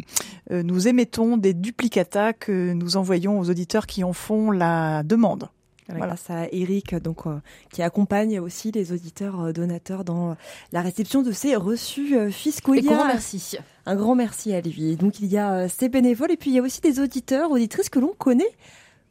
[0.50, 5.50] nous émettons des duplicata que nous envoyons aux auditeurs qui en font la demande.
[5.98, 7.40] Grâce à Eric, donc euh,
[7.72, 10.36] qui accompagne aussi les auditeurs euh, donateurs dans
[10.72, 12.76] la réception de ces reçus euh, fiscaux.
[12.76, 13.58] Et grand merci.
[13.86, 14.96] Un grand merci à lui.
[14.98, 17.90] Donc il y a ces bénévoles et puis il y a aussi des auditeurs, auditrices
[17.90, 18.52] que l'on connaît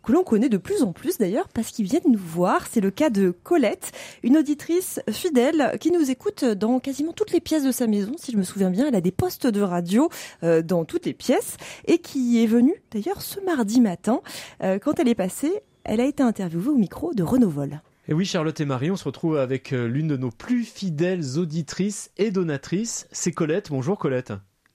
[0.04, 2.66] que l'on connaît de plus en plus d'ailleurs parce qu'ils viennent nous voir.
[2.70, 3.90] C'est le cas de Colette,
[4.22, 8.12] une auditrice fidèle qui nous écoute dans quasiment toutes les pièces de sa maison.
[8.16, 10.08] Si je me souviens bien, elle a des postes de radio
[10.40, 11.56] dans toutes les pièces
[11.86, 14.22] et qui est venue d'ailleurs ce mardi matin
[14.60, 17.80] quand elle est passée elle a été interviewée au micro de Renault Vol.
[18.08, 21.38] Et oui, Charlotte et Marie, on se retrouve avec euh, l'une de nos plus fidèles
[21.38, 23.70] auditrices et donatrices, c'est Colette.
[23.70, 24.32] Bonjour Colette.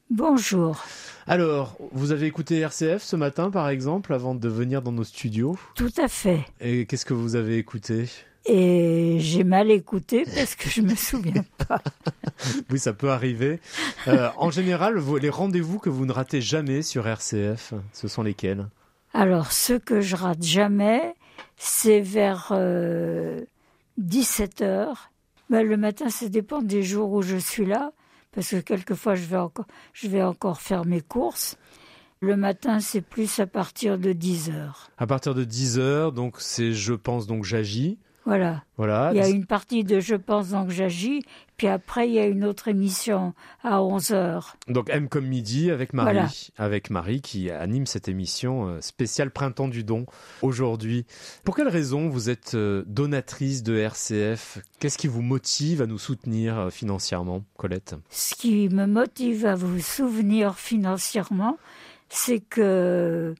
[0.10, 0.84] Bonjour.
[1.26, 5.56] Alors, vous avez écouté RCF ce matin, par exemple, avant de venir dans nos studios?
[5.76, 6.46] Tout à fait.
[6.60, 8.06] Et qu'est-ce que vous avez écouté?
[8.46, 11.82] Et j'ai mal écouté parce que je me souviens pas.
[12.72, 13.60] oui, ça peut arriver.
[14.08, 18.68] Euh, en général, les rendez-vous que vous ne ratez jamais sur RCF, ce sont lesquels?
[19.14, 21.14] Alors, ce que je rate jamais,
[21.56, 22.52] c'est vers
[23.98, 25.12] 17 euh, heures.
[25.50, 27.92] Ben, le matin, ça dépend des jours où je suis là,
[28.34, 31.58] parce que quelquefois, je vais encore, je vais encore faire mes courses.
[32.22, 34.90] Le matin, c'est plus à partir de 10 heures.
[34.98, 38.00] À partir de 10 heures, donc c'est Je pense, donc j'agis.
[38.26, 38.64] Voilà.
[38.78, 39.12] Voilà.
[39.14, 41.24] Il y a une partie de Je pense donc j'agis,
[41.58, 44.54] puis après il y a une autre émission à 11h.
[44.70, 49.68] Donc M comme midi avec Marie, avec Marie qui anime cette émission euh, spéciale Printemps
[49.68, 50.06] du don
[50.42, 51.06] aujourd'hui.
[51.44, 56.00] Pour quelle raison vous êtes euh, donatrice de RCF Qu'est-ce qui vous motive à nous
[56.00, 57.96] soutenir euh, financièrement, Colette?
[58.10, 61.58] Ce qui me motive à vous souvenir financièrement,
[62.08, 63.36] c'est que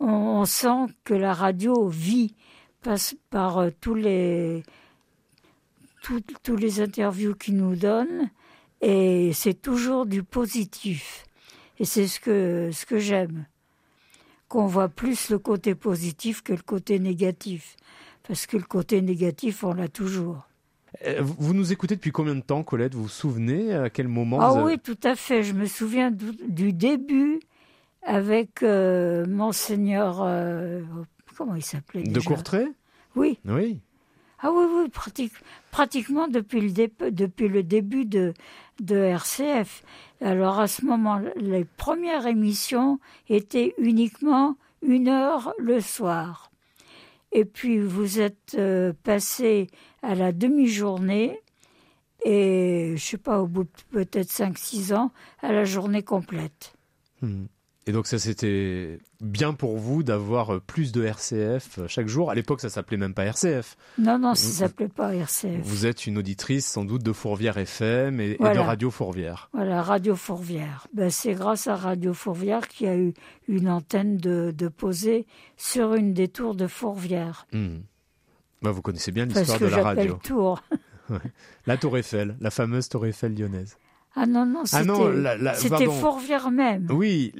[0.00, 2.34] on sent que la radio vit
[2.82, 4.62] passe par euh, tous les
[6.42, 8.28] tous les interviews qu'il nous donne
[8.80, 11.24] et c'est toujours du positif.
[11.78, 13.46] Et c'est ce que ce que j'aime
[14.48, 17.76] qu'on voit plus le côté positif que le côté négatif
[18.26, 20.48] parce que le côté négatif on l'a toujours.
[21.06, 22.94] Euh, vous nous écoutez depuis combien de temps, Colette?
[22.94, 25.42] Vous vous souvenez à quel moment Ah oui, tout à fait.
[25.42, 27.40] Je me souviens du, début
[28.02, 30.22] avec euh, Monseigneur
[31.42, 32.68] comment il s'appelait De Courtrai
[33.16, 33.38] Oui.
[33.44, 33.80] Oui.
[34.38, 35.28] Ah oui, oui,
[35.70, 38.32] pratiquement depuis le, depuis le début de,
[38.80, 39.82] de RCF.
[40.20, 46.50] Alors à ce moment, les premières émissions étaient uniquement une heure le soir.
[47.32, 49.68] Et puis vous êtes euh, passé
[50.02, 51.40] à la demi-journée
[52.24, 56.74] et, je sais pas, au bout de peut-être 5-6 ans, à la journée complète.
[57.20, 57.46] Hmm.
[57.86, 62.30] Et donc ça c'était bien pour vous d'avoir plus de RCF chaque jour.
[62.30, 63.76] À l'époque ça s'appelait même pas RCF.
[63.98, 65.60] Non non ça s'appelait pas RCF.
[65.62, 69.50] Vous êtes une auditrice sans doute de Fourvière FM et, de Radio Fourvière.
[69.52, 70.86] Voilà Radio Fourvière.
[70.94, 73.14] Ben, c'est grâce à Radio Fourvière qu'il y a eu
[73.48, 75.26] une antenne de, de posée
[75.56, 77.46] sur une des tours de Fourvière.
[77.52, 77.78] Hmm.
[78.62, 80.18] Ben, vous connaissez bien l'histoire de la radio.
[80.22, 80.62] Tour.
[81.66, 83.76] la Tour Eiffel, la fameuse Tour Eiffel lyonnaise.
[84.14, 86.86] Ah non, non, ah c'était Fourvière même.
[86.90, 87.32] Oui,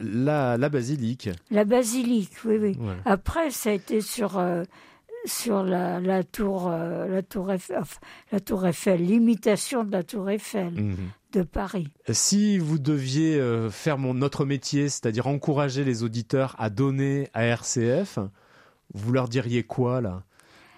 [0.00, 1.30] la, la basilique.
[1.50, 2.76] La basilique, oui, oui.
[3.04, 4.64] Après, ça a été sur, euh,
[5.24, 7.80] sur la, la, tour, euh, la, tour Eiffel,
[8.32, 10.96] la tour Eiffel, l'imitation de la tour Eiffel mhm.
[11.32, 11.88] de Paris.
[12.10, 17.44] Si vous deviez euh, faire mon, notre métier, c'est-à-dire encourager les auditeurs à donner à
[17.44, 18.18] RCF,
[18.94, 20.24] vous leur diriez quoi, là,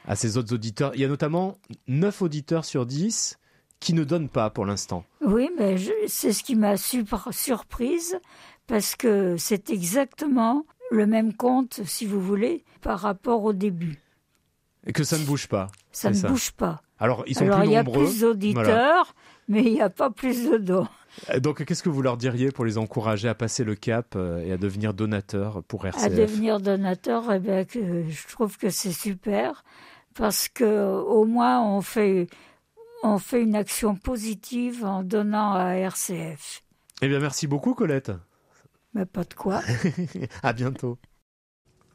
[0.07, 0.92] à ces autres auditeurs?
[0.94, 3.38] Il y a notamment 9 auditeurs sur 10
[3.81, 5.05] qui ne donnent pas pour l'instant.
[5.24, 5.76] Oui, mais
[6.07, 8.18] c'est ce qui m'a surprise
[8.66, 13.99] parce que c'est exactement le même compte, si vous voulez, par rapport au début.
[14.87, 15.68] Et que ça ne bouge pas.
[15.93, 16.83] Ça ne bouge pas.
[16.99, 17.68] Alors, ils sont plus nombreux.
[17.68, 19.14] Il y a plus d'auditeurs,
[19.49, 20.89] mais il n'y a pas plus de dons.
[21.31, 24.43] Euh, donc, qu'est-ce que vous leur diriez pour les encourager à passer le cap euh,
[24.45, 28.93] et à devenir donateurs pour RCF À devenir donateurs, eh bien, je trouve que c'est
[28.93, 29.64] super
[30.14, 32.26] parce que au moins on fait
[33.03, 36.62] on fait une action positive en donnant à RCF.
[37.01, 38.12] Eh bien, merci beaucoup, Colette.
[38.94, 39.61] Mais pas de quoi.
[40.42, 40.99] à bientôt.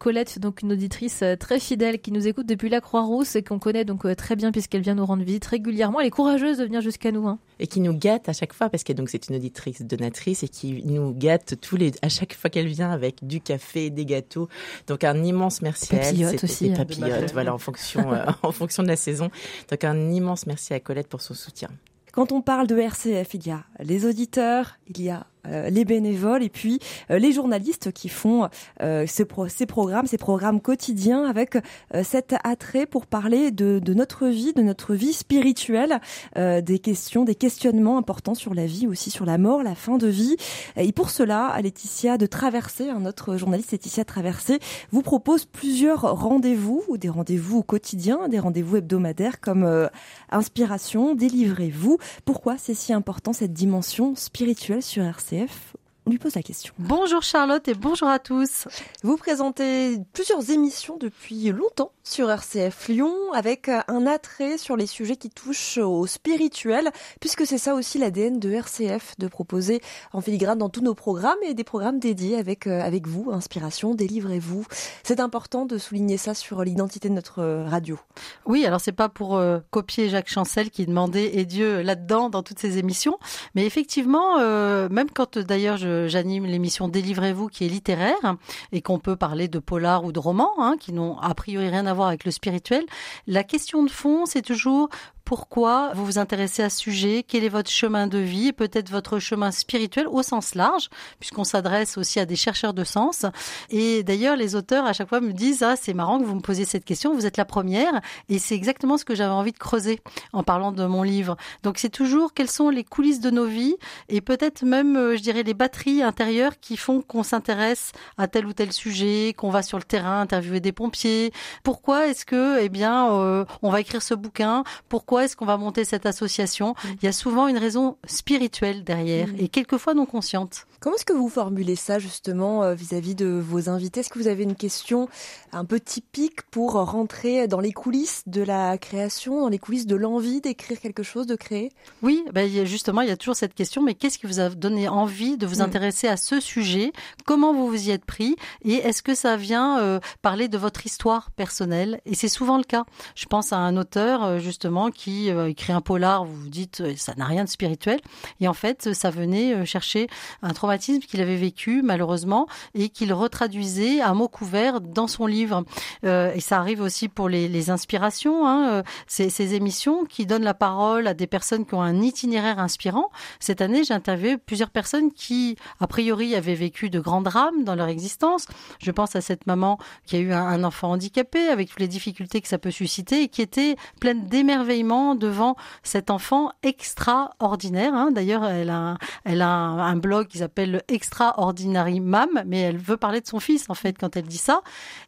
[0.04, 3.58] Colette, donc une auditrice euh, très fidèle qui nous écoute depuis la Croix-Rousse et qu'on
[3.58, 6.02] connaît donc euh, très bien puisqu'elle vient nous rendre visite régulièrement.
[6.02, 7.26] Elle est courageuse de venir jusqu'à nous.
[7.26, 7.40] Hein.
[7.62, 10.50] Et qui nous gâte à chaque fois parce que donc c'est une auditrice donatrice et
[10.50, 14.50] qui nous gâte tous les à chaque fois qu'elle vient avec du café, des gâteaux.
[14.88, 16.36] Donc un immense merci à elle.
[16.44, 16.66] aussi.
[16.66, 16.76] Des hein.
[16.76, 19.32] papillotes, voilà en fonction euh, en fonction de la saison.
[19.72, 21.70] Donc un immense merci à Colette pour son soutien.
[22.12, 26.44] Quand on parle de RCF, il y a les auditeurs, il y a les bénévoles
[26.44, 26.80] et puis
[27.12, 28.48] euh, les journalistes qui font
[28.82, 31.58] euh, ces, ces, programmes, ces programmes quotidiens avec
[32.04, 36.00] cet attrait pour parler de, de, notre vie, de notre vie spirituelle,
[36.36, 40.08] des questions, des questionnements importants sur la vie, aussi sur la mort, la fin de
[40.08, 40.36] vie.
[40.76, 44.60] Et pour cela, Laetitia de Traversée, un autre journaliste Laetitia Traversée,
[44.92, 49.90] vous propose plusieurs rendez-vous, ou des rendez-vous quotidiens, des rendez-vous hebdomadaires comme
[50.32, 51.98] Inspiration, Délivrez-vous.
[52.26, 55.76] Pourquoi c'est si important cette dimension spirituelle sur RC if
[56.06, 56.74] on lui pose la question.
[56.80, 58.68] Bonjour Charlotte et bonjour à tous.
[59.04, 65.16] Vous présentez plusieurs émissions depuis longtemps sur RCF Lyon avec un attrait sur les sujets
[65.16, 66.92] qui touchent au spirituel
[67.22, 69.82] puisque c'est ça aussi l'ADN de RCF de proposer
[70.12, 73.96] en filigrane dans tous nos programmes et des programmes dédiés avec euh, avec vous, inspiration,
[73.96, 74.66] délivrez-vous.
[75.04, 77.98] C'est important de souligner ça sur l'identité de notre radio.
[78.46, 82.44] Oui, alors c'est pas pour euh, copier Jacques Chancel qui demandait et Dieu là-dedans dans
[82.44, 83.18] toutes ces émissions,
[83.56, 88.36] mais effectivement euh, même quand d'ailleurs je j'anime l'émission Délivrez-vous qui est littéraire
[88.72, 91.86] et qu'on peut parler de polar ou de roman, hein, qui n'ont a priori rien
[91.86, 92.84] à voir avec le spirituel.
[93.28, 94.90] La question de fond, c'est toujours
[95.26, 99.20] pourquoi vous vous intéressez à ce sujet, quel est votre chemin de vie, peut-être votre
[99.20, 103.26] chemin spirituel au sens large, puisqu'on s'adresse aussi à des chercheurs de sens.
[103.70, 106.42] Et d'ailleurs, les auteurs à chaque fois me disent ah c'est marrant que vous me
[106.42, 109.58] posiez cette question, vous êtes la première, et c'est exactement ce que j'avais envie de
[109.58, 110.02] creuser
[110.34, 111.38] en parlant de mon livre.
[111.64, 113.76] Donc c'est toujours quelles sont les coulisses de nos vies
[114.10, 118.46] et peut-être même, euh, je dirais, les batteries intérieures qui font qu'on s'intéresse à tel
[118.46, 121.32] ou tel sujet, qu'on va sur le terrain interviewer des pompiers.
[121.64, 124.64] Pourquoi est-ce que, eh bien, euh, on va écrire ce bouquin?
[124.90, 126.72] Pourquoi pourquoi est-ce qu'on va monter cette association?
[126.72, 126.88] Mm.
[127.00, 129.36] Il y a souvent une raison spirituelle derrière mm.
[129.38, 130.66] et quelquefois non consciente.
[130.84, 134.02] Comment est-ce que vous formulez ça justement euh, vis-à-vis de vos invités?
[134.02, 135.08] Est-ce que vous avez une question
[135.54, 139.96] un peu typique pour rentrer dans les coulisses de la création, dans les coulisses de
[139.96, 141.72] l'envie d'écrire quelque chose, de créer?
[142.02, 144.90] Oui, ben justement, il y a toujours cette question, mais qu'est-ce qui vous a donné
[144.90, 145.62] envie de vous mm.
[145.62, 146.92] intéresser à ce sujet?
[147.24, 148.36] Comment vous vous y êtes pris?
[148.66, 152.02] Et est-ce que ça vient euh, parler de votre histoire personnelle?
[152.06, 152.84] Et c'est souvent le cas.
[153.16, 157.14] Je pense à un auteur euh, justement qui écrit un polar, vous vous dites, ça
[157.16, 158.02] n'a rien de spirituel.
[158.42, 160.08] Et en fait, ça venait chercher
[160.42, 165.64] un qu'il avait vécu malheureusement et qu'il retraduisait à mots couverts dans son livre.
[166.06, 170.54] Euh, et ça arrive aussi pour les, inspirations, hein, euh, ces, émissions qui donnent la
[170.54, 173.10] parole à des personnes qui ont un itinéraire inspirant.
[173.40, 177.76] Cette année, j'ai interviewé plusieurs personnes qui, a priori, avaient vécu de grands drames dans
[177.76, 178.48] leur existence.
[178.80, 182.42] Je pense à cette maman qui a eu un, enfant handicapé avec toutes les difficultés
[182.42, 187.94] que ça peut susciter et qui était pleine d'émerveillement devant cet enfant extraordinaire.
[187.94, 188.12] Hein.
[188.12, 192.98] D'ailleurs, elle a, elle a un blog qui s'appelle le Extraordinary Mam, mais elle veut
[192.98, 194.62] parler de son fils en fait quand elle dit ça.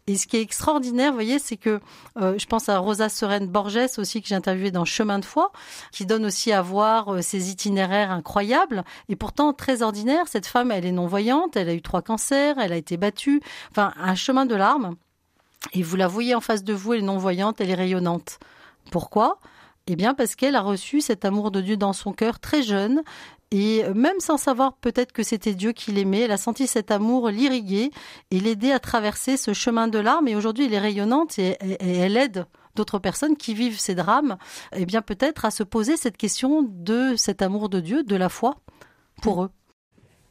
[0.08, 1.80] Et ce qui est extraordinaire, vous voyez, c'est que
[2.18, 5.52] euh, je pense à Rosa Serène Borges aussi que j'ai interviewé dans Chemin de foi,
[5.92, 10.28] qui donne aussi à voir euh, ses itinéraires incroyables et pourtant très ordinaires.
[10.28, 13.42] Cette femme, elle est non voyante, elle a eu trois cancers, elle a été battue,
[13.72, 14.96] enfin un chemin de larmes.
[15.74, 18.40] Et vous la voyez en face de vous, elle est non voyante, elle est rayonnante.
[18.92, 19.40] Pourquoi?
[19.88, 23.04] Eh bien parce qu'elle a reçu cet amour de Dieu dans son cœur très jeune
[23.52, 27.30] et même sans savoir peut-être que c'était Dieu qui l'aimait, elle a senti cet amour
[27.30, 27.92] l'irriguer
[28.32, 30.28] et l'aider à traverser ce chemin de larmes.
[30.28, 34.38] Et aujourd'hui, elle est rayonnante et, elle aide d'autres personnes qui vivent ces drames,
[34.76, 38.30] eh bien peut-être à se poser cette question de cet amour de Dieu, de la
[38.30, 38.56] foi
[39.22, 39.50] pour eux.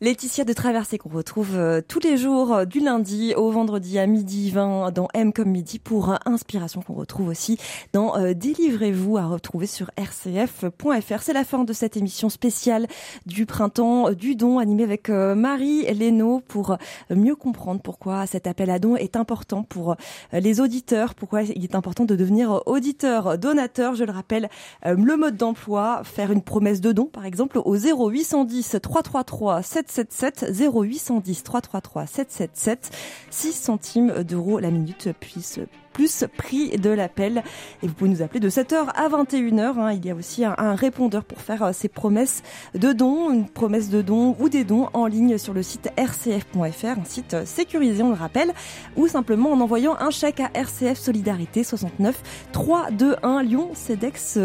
[0.05, 4.07] Laetitia de Traversée qu'on retrouve euh, tous les jours euh, du lundi au vendredi à
[4.07, 7.57] midi 20 dans M comme midi pour euh, Inspiration qu'on retrouve aussi
[7.95, 11.23] dans Délivrez-vous à retrouver sur rcf.fr.
[11.23, 12.87] C'est la fin de cette émission spéciale
[13.25, 16.77] du printemps du don animée avec Marie Lénaud pour
[17.11, 19.97] mieux comprendre pourquoi cet appel à don est important pour
[20.33, 23.95] les auditeurs, pourquoi il est important de devenir auditeur, donateur.
[23.95, 24.49] Je le rappelle,
[24.85, 30.51] le mode d'emploi, faire une promesse de don par exemple au 0810 333 7 777
[30.51, 32.91] 0810 333 777
[33.31, 35.61] 6 centimes d'euros la minute puisse
[35.95, 37.43] plus prix de l'appel.
[37.83, 39.79] Et vous pouvez nous appeler de 7h à 21h.
[39.79, 39.93] Hein.
[39.93, 42.43] Il y a aussi un, répondeur pour faire ces euh, promesses
[42.75, 46.99] de dons, une promesse de dons ou des dons en ligne sur le site rcf.fr,
[47.01, 48.53] un site euh, sécurisé, on le rappelle,
[48.97, 52.21] ou simplement en envoyant un chèque à RCF Solidarité 69
[52.53, 54.39] 321 Lyon CEDEX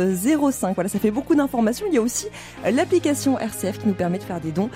[0.51, 0.75] 05.
[0.75, 1.87] Voilà, ça fait beaucoup d'informations.
[1.89, 2.27] Il y a aussi
[2.65, 4.69] euh, l'application RCF qui nous permet de faire des dons,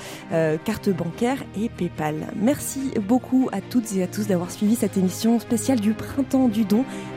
[0.65, 2.15] carte bancaire et PayPal.
[2.35, 6.62] Merci beaucoup à toutes et à tous d'avoir suivi cette émission spéciale du printemps du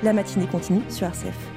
[0.03, 1.56] la matinée continue sur RCF.